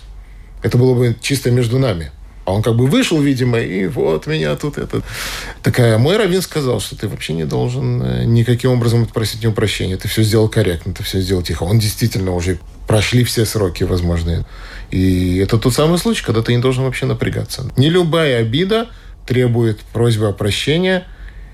[0.62, 2.10] это было бы чисто между нами.
[2.48, 5.02] А он как бы вышел, видимо, и вот меня тут это...
[5.62, 9.98] Такая, мой раввин сказал, что ты вообще не должен э, никаким образом просить него прощения.
[9.98, 11.64] Ты все сделал корректно, ты все сделал тихо.
[11.64, 14.46] Он действительно уже прошли все сроки возможные.
[14.90, 17.70] И это тот самый случай, когда ты не должен вообще напрягаться.
[17.76, 18.88] Не любая обида
[19.26, 21.02] требует просьбы о прощении.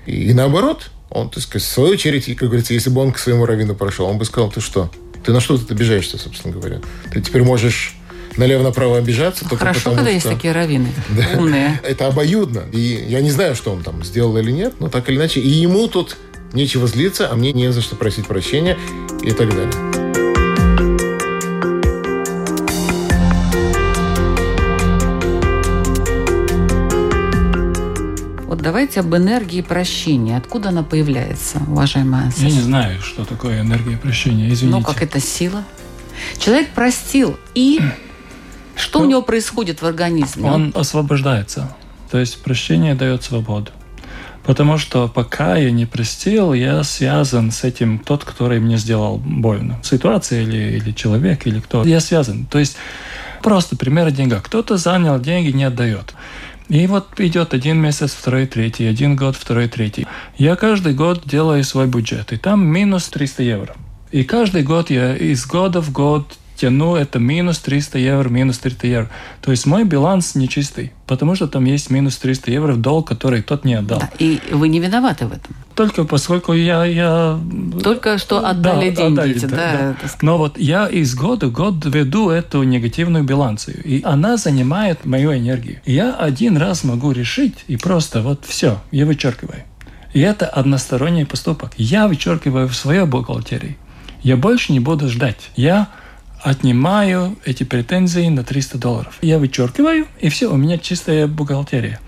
[0.05, 3.45] И, наоборот, он, так сказать, в свою очередь, как говорится, если бы он к своему
[3.45, 4.89] раввину прошел, он бы сказал, ты что?
[5.25, 6.79] Ты на что тут обижаешься, собственно говоря?
[7.11, 7.97] Ты теперь можешь
[8.37, 9.43] налево-направо обижаться.
[9.47, 10.15] только Хорошо, потому, когда что...
[10.15, 11.39] есть такие раввины Да.
[11.39, 11.79] умные.
[11.83, 12.63] Это обоюдно.
[12.71, 15.39] И я не знаю, что он там сделал или нет, но так или иначе.
[15.39, 16.17] И ему тут
[16.53, 18.77] нечего злиться, а мне не за что просить прощения
[19.23, 19.73] и так далее.
[28.47, 30.37] Вот давайте об энергии прощения.
[30.37, 34.77] Откуда она появляется, уважаемая Я не знаю, что такое энергия прощения, извините.
[34.77, 35.63] Ну, как это сила?
[36.37, 37.81] Человек простил, и
[38.75, 40.49] что у Ну, него происходит в организме?
[40.49, 41.75] Он освобождается.
[42.11, 43.71] То есть прощение дает свободу.
[44.45, 49.79] Потому что пока я не простил, я связан с этим тот, который мне сделал больно.
[49.83, 51.83] Ситуация или, или человек, или кто.
[51.83, 52.45] Я связан.
[52.45, 52.77] То есть
[53.41, 54.43] просто пример о деньгах.
[54.43, 56.13] Кто-то занял деньги, не отдает.
[56.69, 60.07] И вот идет один месяц, второй, третий, один год, второй, третий.
[60.37, 63.75] Я каждый год делаю свой бюджет, и там минус 300 евро.
[64.11, 68.87] И каждый год я из года в год тяну это минус 300 евро, минус 300
[68.87, 69.09] евро.
[69.41, 73.41] То есть мой баланс нечистый, потому что там есть минус 300 евро в долг, который
[73.41, 73.99] тот не отдал.
[73.99, 75.55] Да, И вы не виноваты в этом.
[75.75, 76.85] Только поскольку я...
[76.85, 77.39] я
[77.83, 80.09] Только что да, отдали деньги отдали, да, да, да.
[80.21, 85.35] Но вот я из года в год веду эту негативную балансию, и она занимает мою
[85.35, 85.81] энергию.
[85.85, 89.63] Я один раз могу решить, и просто вот все, я вычеркиваю.
[90.13, 91.73] И это односторонний поступок.
[91.75, 93.77] Я вычеркиваю в своей бухгалтерии.
[94.23, 95.51] Я больше не буду ждать.
[95.57, 95.89] Я
[96.45, 99.17] отнимаю эти претензии на 300 долларов.
[99.21, 101.99] Я вычеркиваю, и все, у меня чистая бухгалтерия.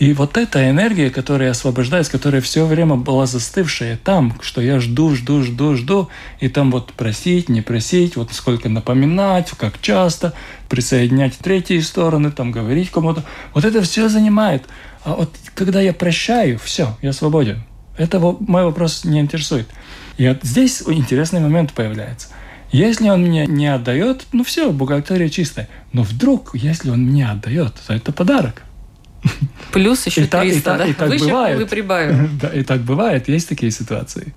[0.00, 5.14] И вот эта энергия, которая освобождается, которая все время была застывшая там, что я жду,
[5.14, 6.08] жду, жду, жду,
[6.40, 10.34] и там вот просить, не просить, вот сколько напоминать, как часто,
[10.68, 13.22] присоединять третьи стороны, там говорить кому-то.
[13.54, 14.64] Вот это все занимает.
[15.04, 17.62] А вот когда я прощаю, все, я свободен.
[17.96, 19.68] Это мой вопрос не интересует.
[20.18, 22.28] И вот здесь интересный момент появляется.
[22.76, 25.68] Если он мне не отдает, ну все, бухгалтерия чистая.
[25.92, 28.62] Но вдруг, если он мне отдает, то это подарок.
[29.72, 30.86] Плюс еще И так- и 300, так- да?
[30.86, 31.58] и так Выше бывает.
[31.58, 32.28] вы прибавили.
[32.40, 34.34] Да, и так бывает, есть такие ситуации.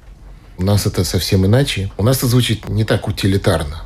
[0.58, 1.92] У нас это совсем иначе.
[1.98, 3.82] У нас это звучит не так утилитарно.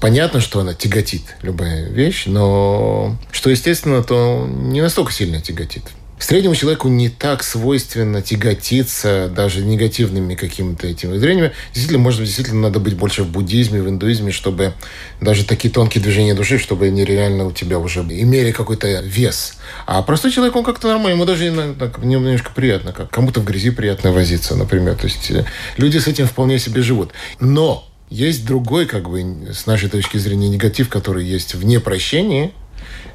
[0.00, 5.84] Понятно, что она тяготит, любая вещь, но что естественно, то не настолько сильно тяготит.
[6.24, 11.52] Среднему человеку не так свойственно тяготиться даже негативными какими-то этими зрениями.
[11.74, 14.72] Действительно, может быть, действительно надо быть больше в буддизме, в индуизме, чтобы
[15.20, 19.58] даже такие тонкие движения души, чтобы они реально у тебя уже имели какой-то вес.
[19.84, 24.10] А простой человек, он как-то нормально, ему даже немножко приятно, как кому-то в грязи приятно
[24.10, 24.94] возиться, например.
[24.94, 25.44] То есть э,
[25.76, 27.12] люди с этим вполне себе живут.
[27.38, 32.52] Но есть другой, как бы, с нашей точки зрения, негатив, который есть вне прощения.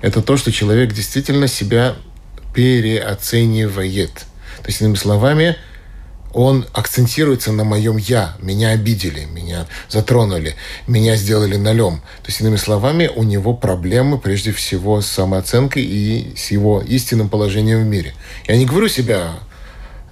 [0.02, 1.95] Это то, что человек действительно себя
[2.54, 4.14] переоценивает.
[4.14, 5.56] То есть, иными словами,
[6.34, 8.36] он акцентируется на моем «я».
[8.40, 11.98] Меня обидели, меня затронули, меня сделали налем.
[12.22, 17.30] То есть, иными словами, у него проблемы прежде всего с самооценкой и с его истинным
[17.30, 18.14] положением в мире.
[18.48, 19.40] Я не говорю себя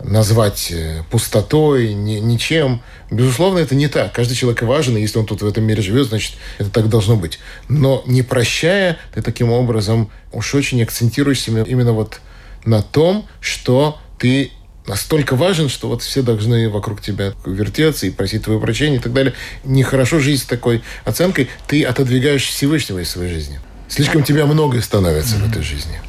[0.03, 2.81] назвать э, пустотой, ни- ничем.
[3.09, 4.13] Безусловно, это не так.
[4.13, 7.15] Каждый человек важен, и если он тут в этом мире живет, значит, это так должно
[7.15, 7.39] быть.
[7.67, 12.19] Но не прощая, ты таким образом уж очень акцентируешься именно вот
[12.67, 14.51] на том, что ты
[14.85, 19.13] настолько важен, что вот все должны вокруг тебя вертеться и просить твое прощения и так
[19.13, 19.33] далее.
[19.63, 21.49] Нехорошо жить с такой оценкой.
[21.67, 23.59] Ты отодвигаешь Всевышнего из своей жизни.
[23.87, 25.99] Слишком тебя многое становится в этой жизни.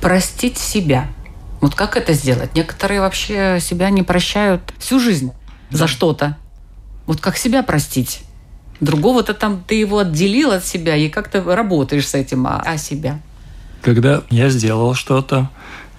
[0.00, 1.08] Простить себя.
[1.60, 2.54] Вот как это сделать?
[2.54, 5.32] Некоторые вообще себя не прощают всю жизнь
[5.70, 6.36] за что-то.
[7.06, 8.20] Вот как себя простить?
[8.80, 13.20] Другого-то там ты его отделил от себя и как-то работаешь с этим, а, а себя?
[13.82, 15.50] Когда я сделал что-то,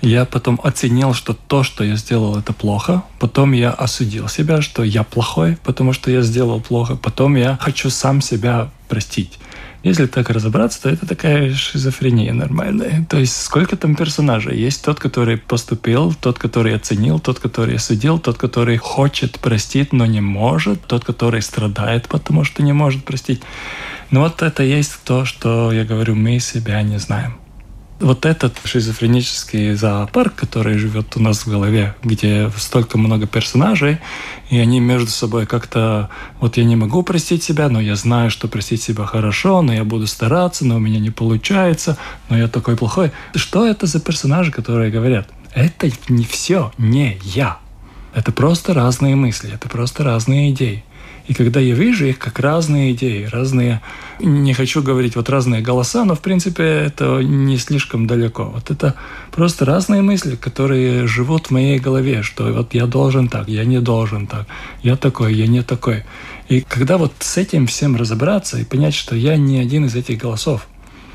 [0.02, 3.04] я потом оценил, что то, что я сделал, это плохо.
[3.20, 6.96] Потом я осудил себя, что я плохой, потому что я сделал плохо.
[6.96, 9.40] Потом я хочу сам себя простить.
[9.82, 13.06] Если так разобраться, то это такая шизофрения нормальная.
[13.10, 14.58] То есть сколько там персонажей?
[14.58, 20.06] Есть тот, который поступил, тот, который оценил, тот, который осудил, тот, который хочет простить, но
[20.06, 23.42] не может, тот, который страдает, потому что не может простить.
[24.12, 27.39] Но вот это есть то, что я говорю, мы себя не знаем
[28.00, 34.00] вот этот шизофренический зоопарк, который живет у нас в голове, где столько много персонажей,
[34.50, 36.10] и они между собой как-то...
[36.40, 39.84] Вот я не могу простить себя, но я знаю, что простить себя хорошо, но я
[39.84, 41.98] буду стараться, но у меня не получается,
[42.30, 43.12] но я такой плохой.
[43.36, 45.28] Что это за персонажи, которые говорят?
[45.54, 47.60] Это не все, не я.
[48.14, 50.84] Это просто разные мысли, это просто разные идеи.
[51.30, 53.82] И когда я вижу их как разные идеи, разные,
[54.20, 58.46] не хочу говорить вот разные голоса, но в принципе это не слишком далеко.
[58.46, 58.96] Вот это
[59.32, 63.80] просто разные мысли, которые живут в моей голове, что вот я должен так, я не
[63.80, 64.48] должен так,
[64.82, 66.04] я такой, я не такой.
[66.48, 70.18] И когда вот с этим всем разобраться и понять, что я не один из этих
[70.18, 70.68] голосов,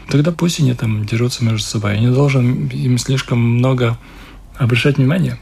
[0.08, 1.94] тогда пусть они там дерутся между собой.
[1.94, 3.98] Я не должен им слишком много
[4.58, 5.40] обращать внимание.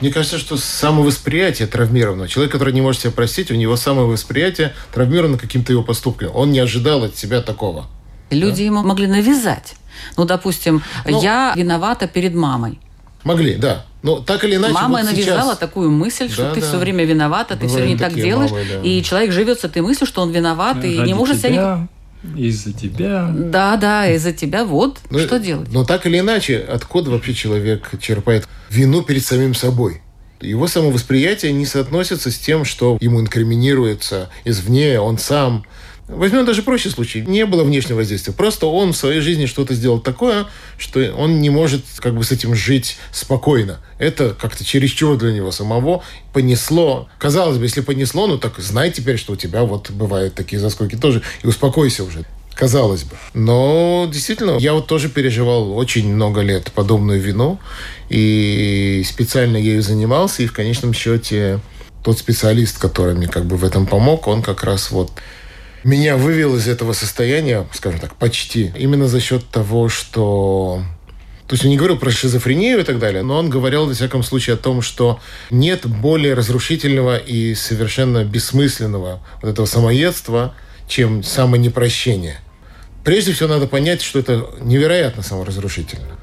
[0.00, 2.28] Мне кажется, что самовосприятие травмировано.
[2.28, 6.30] Человек, который не может себя простить, у него самовосприятие травмировано каким-то его поступком.
[6.34, 7.86] Он не ожидал от себя такого.
[8.30, 8.64] Люди да?
[8.64, 9.74] ему могли навязать.
[10.16, 12.78] Ну, допустим, ну, я виновата перед мамой.
[13.24, 13.84] Могли, да.
[14.02, 14.72] Но так или иначе.
[14.72, 15.58] Мама вот навязала сейчас...
[15.58, 16.66] такую мысль, что да, ты да.
[16.68, 18.50] все время виновата, ты Бываем все время так делаешь.
[18.50, 18.80] Мамы, да.
[18.82, 21.88] И человек живет с этой мыслью, что он виноват Ради и не может тебя, себя
[22.36, 23.32] из-за тебя.
[23.34, 24.64] Да, да, из-за тебя.
[24.64, 25.68] Вот но, что делать.
[25.72, 30.02] Но так или иначе, откуда вообще человек черпает вину перед самим собой?
[30.40, 35.64] Его самовосприятие не соотносится с тем, что ему инкриминируется извне, он сам.
[36.08, 37.20] Возьмем даже проще случай.
[37.20, 38.32] Не было внешнего воздействия.
[38.32, 40.46] Просто он в своей жизни что-то сделал такое,
[40.78, 43.78] что он не может как бы с этим жить спокойно.
[43.98, 47.08] Это как-то чересчур для него самого понесло.
[47.18, 50.96] Казалось бы, если понесло, ну так знай теперь, что у тебя вот бывают такие заскоки
[50.96, 53.14] тоже, и успокойся уже казалось бы.
[53.34, 57.60] Но действительно, я вот тоже переживал очень много лет подобную вину,
[58.08, 61.60] и специально ею занимался, и в конечном счете
[62.02, 65.12] тот специалист, который мне как бы в этом помог, он как раз вот
[65.84, 70.82] меня вывел из этого состояния, скажем так, почти, именно за счет того, что
[71.48, 74.22] то есть он не говорил про шизофрению и так далее, но он говорил, во всяком
[74.22, 75.18] случае, о том, что
[75.50, 80.54] нет более разрушительного и совершенно бессмысленного вот этого самоедства,
[80.86, 82.38] чем самонепрощение.
[83.02, 86.17] Прежде всего надо понять, что это невероятно саморазрушительно.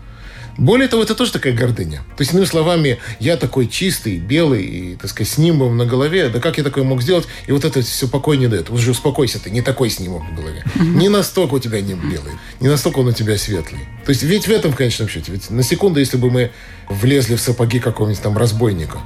[0.58, 2.04] Более того, это тоже такая гордыня.
[2.16, 6.30] То есть, иными словами, я такой чистый, белый, и, так сказать, с нимбом на голове,
[6.30, 7.28] да как я такое мог сделать?
[7.48, 8.70] И вот это все покой не дает.
[8.70, 10.64] Уже успокойся ты, не такой с нимбом на голове.
[10.76, 13.82] Не настолько у тебя нимб белый, не настолько он у тебя светлый.
[14.06, 16.52] То есть, ведь в этом, в конечном счете, ведь на секунду, если бы мы
[16.90, 19.00] влезли в сапоги какого-нибудь там разбойника,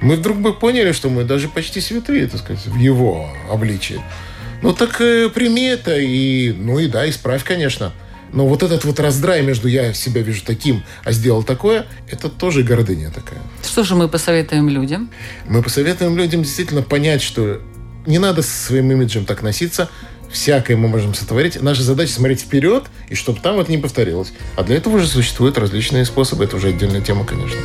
[0.00, 4.00] мы вдруг бы поняли, что мы даже почти святые, так сказать, в его обличии.
[4.62, 7.92] Ну так э, прими это и, ну и да, исправь, конечно.
[8.32, 12.62] Но вот этот вот раздрай между я себя вижу таким, а сделал такое, это тоже
[12.62, 13.40] гордыня такая.
[13.62, 15.10] Что же мы посоветуем людям?
[15.46, 17.60] Мы посоветуем людям действительно понять, что
[18.06, 19.88] не надо со своим имиджем так носиться,
[20.30, 21.60] всякое мы можем сотворить.
[21.60, 24.32] Наша задача смотреть вперед, и чтобы там это не повторилось.
[24.56, 26.44] А для этого уже существуют различные способы.
[26.44, 27.58] Это уже отдельная тема, конечно.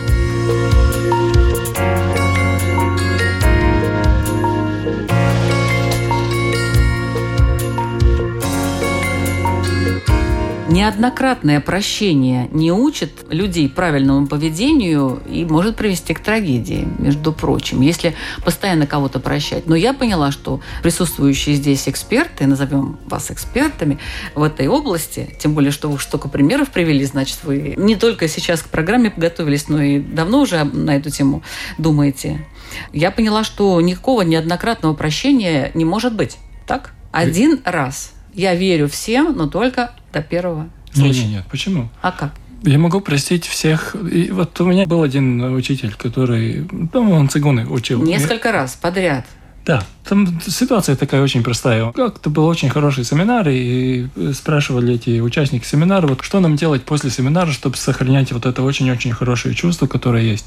[10.74, 18.16] Неоднократное прощение не учит людей правильному поведению и может привести к трагедии, между прочим, если
[18.44, 19.68] постоянно кого-то прощать.
[19.68, 24.00] Но я поняла, что присутствующие здесь эксперты, назовем вас экспертами
[24.34, 28.64] в этой области, тем более, что вы столько примеров привели, значит, вы не только сейчас
[28.64, 31.44] к программе подготовились, но и давно уже на эту тему
[31.78, 32.48] думаете.
[32.94, 36.38] Я поняла, что никакого неоднократного прощения не может быть.
[36.66, 36.96] Так?
[37.12, 38.14] Один раз.
[38.34, 41.22] Я верю всем, но только до первого случая.
[41.22, 41.90] Нет, нет, почему?
[42.02, 42.34] А как?
[42.64, 43.96] Я могу простить всех.
[43.96, 48.02] И вот у меня был один учитель, который, ну, он цигуны учил.
[48.04, 49.26] Несколько раз подряд.
[49.66, 51.92] Да, там ситуация такая очень простая.
[51.92, 57.10] Как-то был очень хороший семинар, и спрашивали эти участники семинара, вот что нам делать после
[57.10, 60.46] семинара, чтобы сохранять вот это очень-очень хорошее чувство, которое есть.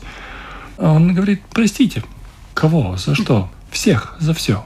[0.76, 2.02] А он говорит, простите.
[2.52, 2.96] Кого?
[2.96, 3.50] За что?
[3.70, 4.64] Всех, за все.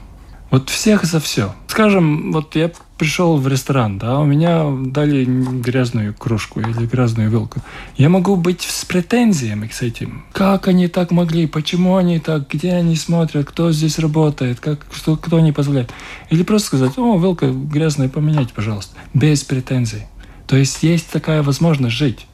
[0.49, 1.55] Вот всех за все.
[1.67, 2.71] Скажем, вот я
[3.01, 7.59] пришел в ресторан, да, у меня дали грязную кружку или грязную вилку.
[7.97, 10.23] Я могу быть с претензиями к этим.
[10.33, 11.47] Как они так могли?
[11.47, 12.47] Почему они так?
[12.47, 13.47] Где они смотрят?
[13.47, 14.59] Кто здесь работает?
[14.59, 15.89] Как, что, кто не позволяет?
[16.29, 18.95] Или просто сказать, о, вилка грязная, поменяйте, пожалуйста.
[19.15, 20.03] Без претензий.
[20.45, 22.27] То есть есть такая возможность жить.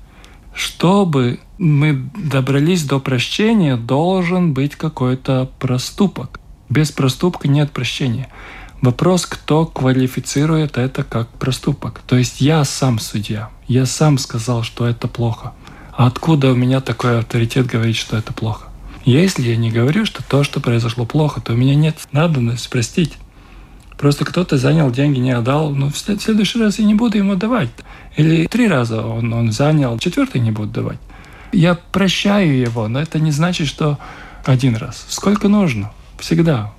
[0.53, 6.41] Чтобы мы добрались до прощения, должен быть какой-то проступок.
[6.67, 8.27] Без проступка нет прощения.
[8.81, 12.01] Вопрос, кто квалифицирует это как проступок.
[12.05, 13.49] То есть я сам судья.
[13.67, 15.53] Я сам сказал, что это плохо.
[15.93, 18.67] А откуда у меня такой авторитет говорить, что это плохо?
[19.03, 23.13] Если я не говорю, что то, что произошло плохо, то у меня нет надобности простить.
[23.97, 27.69] Просто кто-то занял деньги, не отдал, но в следующий раз я не буду ему давать.
[28.15, 30.99] Или три раза он, он занял, четвертый не буду давать.
[31.51, 33.97] Я прощаю его, но это не значит, что
[34.45, 35.05] один раз.
[35.09, 35.91] Сколько нужно?
[36.19, 36.73] Всегда.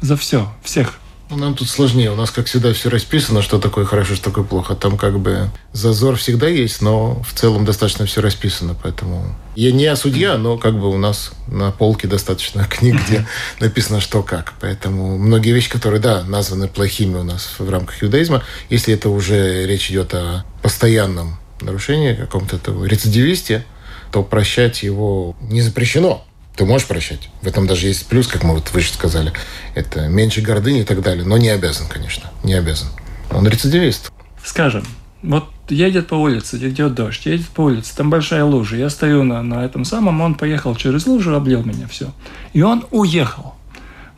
[0.00, 0.52] За все.
[0.64, 0.98] Всех.
[1.32, 2.10] Ну, нам тут сложнее.
[2.10, 4.74] У нас, как всегда, все расписано, что такое хорошо, что такое плохо.
[4.74, 8.76] Там как бы зазор всегда есть, но в целом достаточно все расписано.
[8.82, 13.26] Поэтому я не судья, но как бы у нас на полке достаточно книг, где
[13.60, 14.52] написано, что как.
[14.60, 19.66] Поэтому многие вещи, которые, да, названы плохими у нас в рамках иудаизма, если это уже
[19.66, 23.64] речь идет о постоянном нарушении, каком-то рецидивисте,
[24.10, 26.26] то прощать его не запрещено.
[26.56, 27.30] Ты можешь прощать.
[27.40, 29.32] В этом даже есть плюс, как мы вот выше сказали.
[29.74, 31.24] Это меньше гордыни и так далее.
[31.24, 32.30] Но не обязан, конечно.
[32.44, 32.88] Не обязан.
[33.30, 34.12] Он рецидивист.
[34.44, 34.84] Скажем,
[35.22, 38.76] вот едет по улице, идет дождь, едет по улице, там большая лужа.
[38.76, 42.12] Я стою на, на этом самом, он поехал через лужу, облил меня, все.
[42.52, 43.54] И он уехал.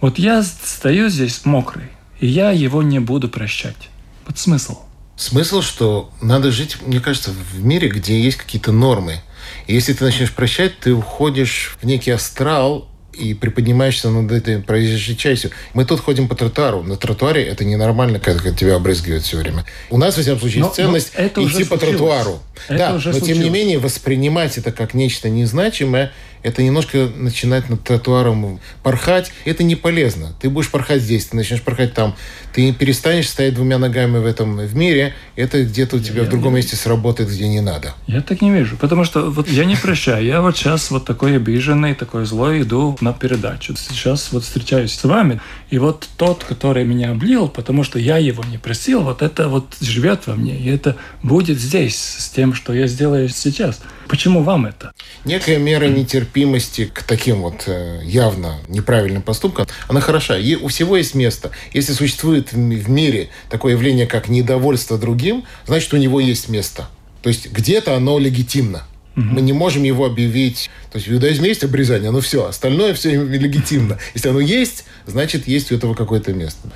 [0.00, 1.84] Вот я стою здесь мокрый,
[2.18, 3.90] и я его не буду прощать.
[4.26, 4.78] Вот смысл.
[5.16, 9.20] Смысл, что надо жить, мне кажется, в мире, где есть какие-то нормы–
[9.66, 12.88] и если ты начнешь прощать, ты уходишь в некий астрал
[13.18, 15.50] и приподнимаешься над этой проезжей частью.
[15.72, 16.82] Мы тут ходим по тротуару.
[16.82, 19.64] На тротуаре это ненормально, когда тебя обрызгивают все время.
[19.90, 21.80] У нас, во всяком случае, но, есть ценность это идти по случилось.
[21.80, 22.42] тротуару.
[22.68, 23.36] Это да, уже но случилось.
[23.36, 26.12] тем не менее воспринимать это как нечто незначимое–
[26.44, 29.32] это немножко начинать над тротуаром порхать.
[29.46, 30.34] Это не полезно.
[30.40, 32.14] Ты будешь порхать здесь, ты начнешь порхать там.
[32.52, 35.14] Ты перестанешь стоять двумя ногами в этом в мире.
[35.36, 37.94] Это где-то у тебя я, в другом я, месте сработает, где не надо.
[38.06, 38.76] Я так не вижу.
[38.76, 40.22] Потому что вот я не прощаю.
[40.22, 43.74] Я вот сейчас вот такой обиженный, такой злой иду на передачу.
[43.74, 45.40] Сейчас вот встречаюсь с вами.
[45.70, 49.76] И вот тот, который меня облил, потому что я его не просил, вот это вот
[49.80, 50.58] живет во мне.
[50.58, 53.80] И это будет здесь с тем, что я сделаю сейчас.
[54.08, 54.92] Почему вам это?
[55.24, 60.36] Некая мера нетерпимости к таким вот э, явно неправильным поступкам, она хороша.
[60.36, 61.50] И у всего есть место.
[61.72, 66.88] Если существует в мире такое явление, как недовольство другим, значит, у него есть место.
[67.22, 68.82] То есть где-то оно легитимно.
[69.16, 69.24] Угу.
[69.26, 70.70] Мы не можем его объявить.
[70.92, 72.46] То есть в иудаизме есть обрезание, но все.
[72.46, 73.98] Остальное все легитимно.
[74.12, 76.68] Если оно есть, значит, есть у этого какое-то место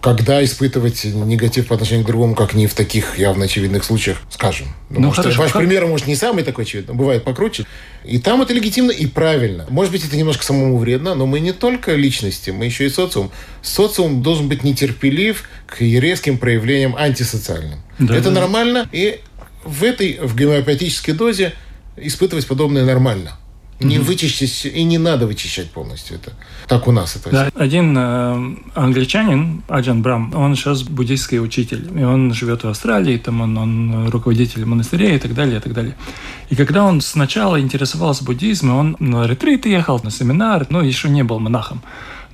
[0.00, 4.68] когда испытывать негатив по отношению к другому, как не в таких явно очевидных случаях, скажем.
[4.88, 5.60] Ну, ну может, хорошо, ваш как...
[5.60, 7.66] пример, может, не самый такой очевидный, бывает покруче.
[8.04, 9.66] И там это легитимно и правильно.
[9.68, 13.30] Может быть, это немножко самому вредно, но мы не только личности, мы еще и социум.
[13.60, 17.80] Социум должен быть нетерпелив к резким проявлениям антисоциальным.
[17.98, 18.40] Да, это да.
[18.40, 19.20] нормально, и
[19.64, 21.52] в этой, в гомеопатической дозе
[21.96, 23.36] испытывать подобное нормально.
[23.80, 26.32] Не mm вычистить, и не надо вычищать полностью это.
[26.68, 27.30] Так у нас это.
[27.30, 33.16] Да, один э, англичанин, Аджан Брам, он сейчас буддийский учитель, и он живет в Австралии,
[33.16, 35.96] там он, он руководитель монастыря и так далее, и так далее.
[36.50, 41.22] И когда он сначала интересовался буддизмом, он на ретрит ехал, на семинар, но еще не
[41.22, 41.82] был монахом.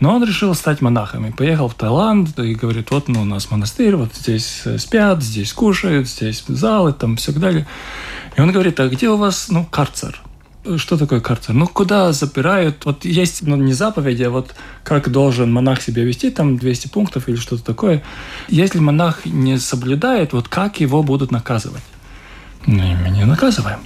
[0.01, 3.51] Но он решил стать монахом и поехал в Таиланд и говорит, вот ну, у нас
[3.51, 7.67] монастырь, вот здесь спят, здесь кушают, здесь залы, там все так далее.
[8.37, 10.21] И он говорит, а где у вас ну, карцер?
[10.77, 11.55] Что такое карцер?
[11.55, 12.85] Ну, куда запирают?
[12.85, 17.29] Вот есть, ну, не заповеди, а вот как должен монах себя вести, там 200 пунктов
[17.29, 18.03] или что-то такое.
[18.49, 21.83] Если монах не соблюдает, вот как его будут наказывать?
[22.67, 23.79] Ну, мы не наказываем.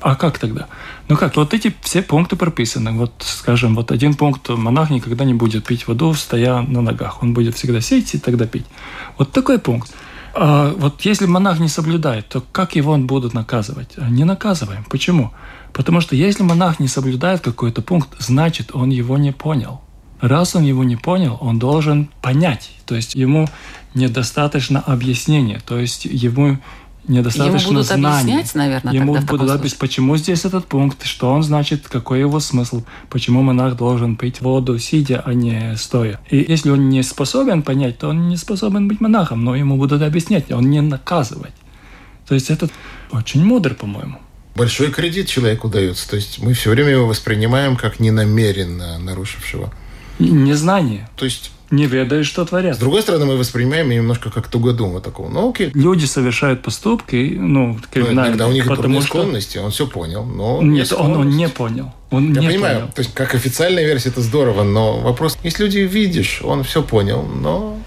[0.00, 0.66] А как тогда?
[1.08, 2.92] Ну как, вот эти все пункты прописаны.
[2.92, 7.22] Вот, скажем, вот один пункт, монах никогда не будет пить воду, стоя на ногах.
[7.22, 8.66] Он будет всегда сесть и тогда пить.
[9.18, 9.94] Вот такой пункт.
[10.34, 13.90] А вот если монах не соблюдает, то как его будут наказывать?
[13.96, 14.84] Не наказываем.
[14.88, 15.32] Почему?
[15.72, 19.80] Потому что если монах не соблюдает какой-то пункт, значит, он его не понял.
[20.20, 22.70] Раз он его не понял, он должен понять.
[22.86, 23.48] То есть ему
[23.94, 25.60] недостаточно объяснения.
[25.66, 26.58] То есть ему
[27.08, 28.32] недостаточно Ему будут знаний.
[28.32, 32.38] объяснять, наверное, Ему тогда будут объяснять, почему здесь этот пункт, что он значит, какой его
[32.38, 36.20] смысл, почему монах должен пить воду сидя, а не стоя.
[36.30, 40.02] И если он не способен понять, то он не способен быть монахом, но ему будут
[40.02, 41.54] объяснять, он не наказывать.
[42.28, 42.68] То есть это
[43.10, 44.18] очень мудро, по-моему
[44.54, 46.08] большой кредит человеку дается.
[46.08, 49.72] То есть мы все время его воспринимаем как ненамеренно нарушившего.
[50.18, 51.08] Незнание.
[51.16, 52.76] То есть не ведают, что творят.
[52.76, 55.30] С другой стороны, мы воспринимаем немножко как тугодума такого.
[55.30, 55.70] Ну, окей.
[55.72, 58.26] Люди совершают поступки, ну, криминальные.
[58.26, 59.08] Иногда у них потому что...
[59.08, 60.60] склонности, он все понял, но...
[60.62, 61.90] не Нет, он, он не понял.
[62.10, 62.92] Он Я не понимаю, понял.
[62.92, 67.22] то есть как официальная версия это здорово, но вопрос, если люди видишь, он все понял,
[67.22, 67.78] но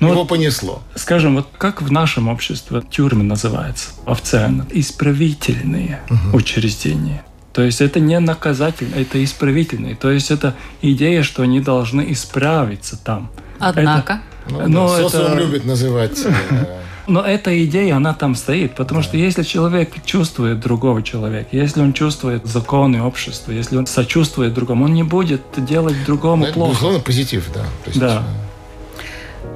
[0.00, 0.82] Ну, его вот, понесло.
[0.94, 4.66] скажем, вот как в нашем обществе тюрьмы называются официально?
[4.70, 6.00] Исправительные
[6.32, 7.24] учреждения.
[7.52, 9.96] То есть это не наказательные, это исправительные.
[9.96, 13.30] То есть это идея, что они должны исправиться там.
[13.58, 14.20] Однако,
[14.50, 16.18] Ну, Но да, социум это- любит называть.
[16.24, 21.80] э, Но эта идея, она там стоит, потому что если человек чувствует другого человека, если
[21.80, 26.54] он чувствует законы общества, если он сочувствует другому, он не будет делать другому ну, это,
[26.54, 26.70] плохо.
[26.70, 27.60] безусловно, позитив, да.
[27.60, 28.22] То есть, Да.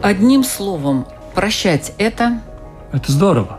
[0.03, 2.41] Одним словом, прощать это,
[2.93, 3.59] Это здорово.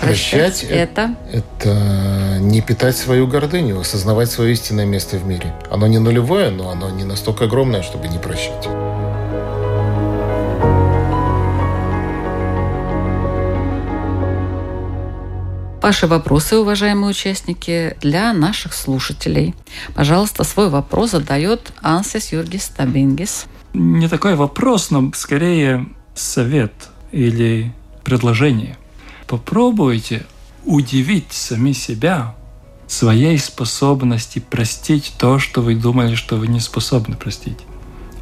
[0.00, 5.54] Прощать это, Это не питать свою гордыню, осознавать свое истинное место в мире.
[5.70, 8.66] Оно не нулевое, но оно не настолько огромное, чтобы не прощать.
[15.82, 19.52] Ваши вопросы, уважаемые участники, для наших слушателей.
[19.94, 23.46] Пожалуйста, свой вопрос задает Ансес Юргис Табингис.
[23.74, 26.72] Не такой вопрос, но скорее совет
[27.10, 27.72] или
[28.04, 28.78] предложение.
[29.26, 30.24] Попробуйте
[30.64, 32.36] удивить сами себя
[32.86, 37.58] своей способности простить то, что вы думали, что вы не способны простить.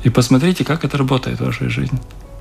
[0.02, 2.00] И посмотрите, как это работает в вашей жизни.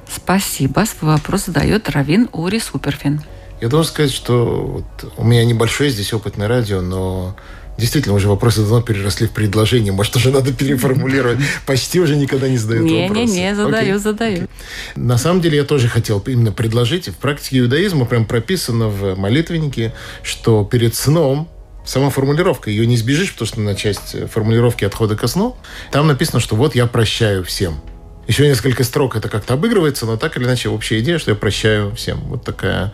[0.09, 0.85] Спасибо.
[0.85, 3.21] Свой вопрос задает Равин Ури Суперфин.
[3.61, 7.35] Я должен сказать, что вот у меня небольшое здесь опыт на радио, но
[7.77, 9.91] действительно уже вопросы давно переросли в предложение.
[9.91, 11.39] Может, уже надо переформулировать.
[11.65, 13.31] Почти уже никогда не задают вопросы.
[13.31, 13.97] Не-не-не, задаю, Окей.
[13.97, 14.47] задаю.
[14.95, 17.07] На самом деле я тоже хотел именно предложить.
[17.07, 19.93] В практике иудаизма прям прописано в молитвеннике,
[20.23, 21.49] что перед сном
[21.85, 25.55] сама формулировка, ее не избежишь, потому что на часть формулировки отхода ко сну,
[25.91, 27.81] там написано, что вот я прощаю всем.
[28.29, 31.95] Еще несколько строк это как-то обыгрывается, но так или иначе общая идея, что я прощаю
[31.95, 32.19] всем.
[32.25, 32.93] Вот такая...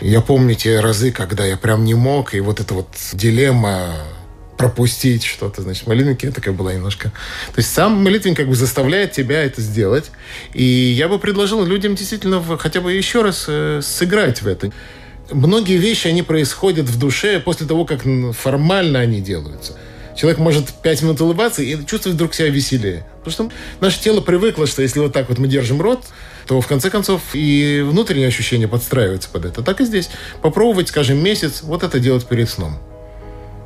[0.00, 3.94] Я помню те разы, когда я прям не мог, и вот эта вот дилемма
[4.58, 5.62] пропустить что-то.
[5.62, 7.10] Значит, молитвенники такая была немножко...
[7.54, 10.10] То есть сам молитвенник как бы заставляет тебя это сделать.
[10.54, 14.72] И я бы предложил людям действительно хотя бы еще раз э, сыграть в это.
[15.30, 18.02] Многие вещи, они происходят в душе после того, как
[18.36, 19.78] формально они делаются.
[20.16, 23.06] Человек может пять минут улыбаться и чувствовать вдруг себя веселее.
[23.24, 26.04] Потому что наше тело привыкло, что если вот так вот мы держим рот,
[26.46, 29.62] то в конце концов и внутренние ощущения подстраиваются под это.
[29.62, 30.10] Так и здесь.
[30.42, 32.78] Попробовать, скажем, месяц вот это делать перед сном.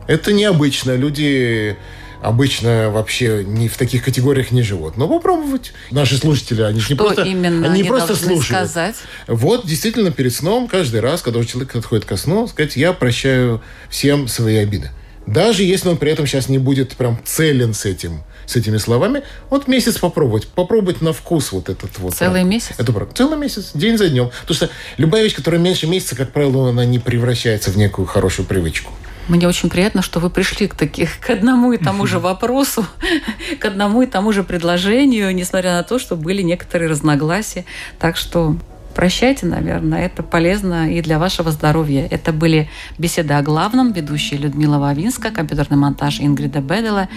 [0.06, 0.96] Это необычно.
[0.96, 1.76] Люди
[2.22, 4.96] обычно вообще не в таких категориях не живут.
[4.96, 5.72] Но попробовать.
[5.90, 8.70] Наши слушатели, они же не Что просто, именно они не просто слушают.
[8.70, 8.96] сказать?
[9.26, 14.28] Вот действительно перед сном, каждый раз, когда человек отходит ко сну, сказать, я прощаю всем
[14.28, 14.90] свои обиды.
[15.28, 19.22] Даже если он при этом сейчас не будет прям целен с этим, с этими словами,
[19.50, 22.14] вот месяц попробовать, попробовать на вкус вот этот вот.
[22.14, 22.48] Целый прям.
[22.48, 22.74] месяц?
[22.78, 23.08] Это.
[23.14, 24.30] Целый месяц, день за днем.
[24.40, 28.46] Потому что любая вещь, которая меньше месяца, как правило, она не превращается в некую хорошую
[28.46, 28.90] привычку.
[29.28, 32.86] Мне очень приятно, что вы пришли к, таких, к одному и тому же вопросу,
[33.60, 37.66] к одному и тому же предложению, несмотря на то, что были некоторые разногласия.
[37.98, 38.56] Так что
[38.98, 42.08] прощайте, наверное, это полезно и для вашего здоровья.
[42.10, 42.68] Это были
[42.98, 47.08] беседы о главном, ведущая Людмила Вавинска, компьютерный монтаж Ингрида Бедела.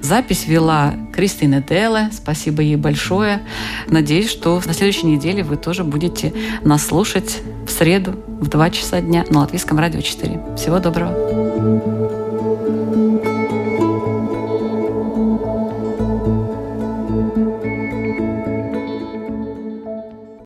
[0.00, 2.10] Запись вела Кристина Деле.
[2.12, 3.40] Спасибо ей большое.
[3.88, 6.32] Надеюсь, что на следующей неделе вы тоже будете
[6.62, 10.40] нас слушать в среду в 2 часа дня на Латвийском радио 4.
[10.56, 12.03] Всего доброго.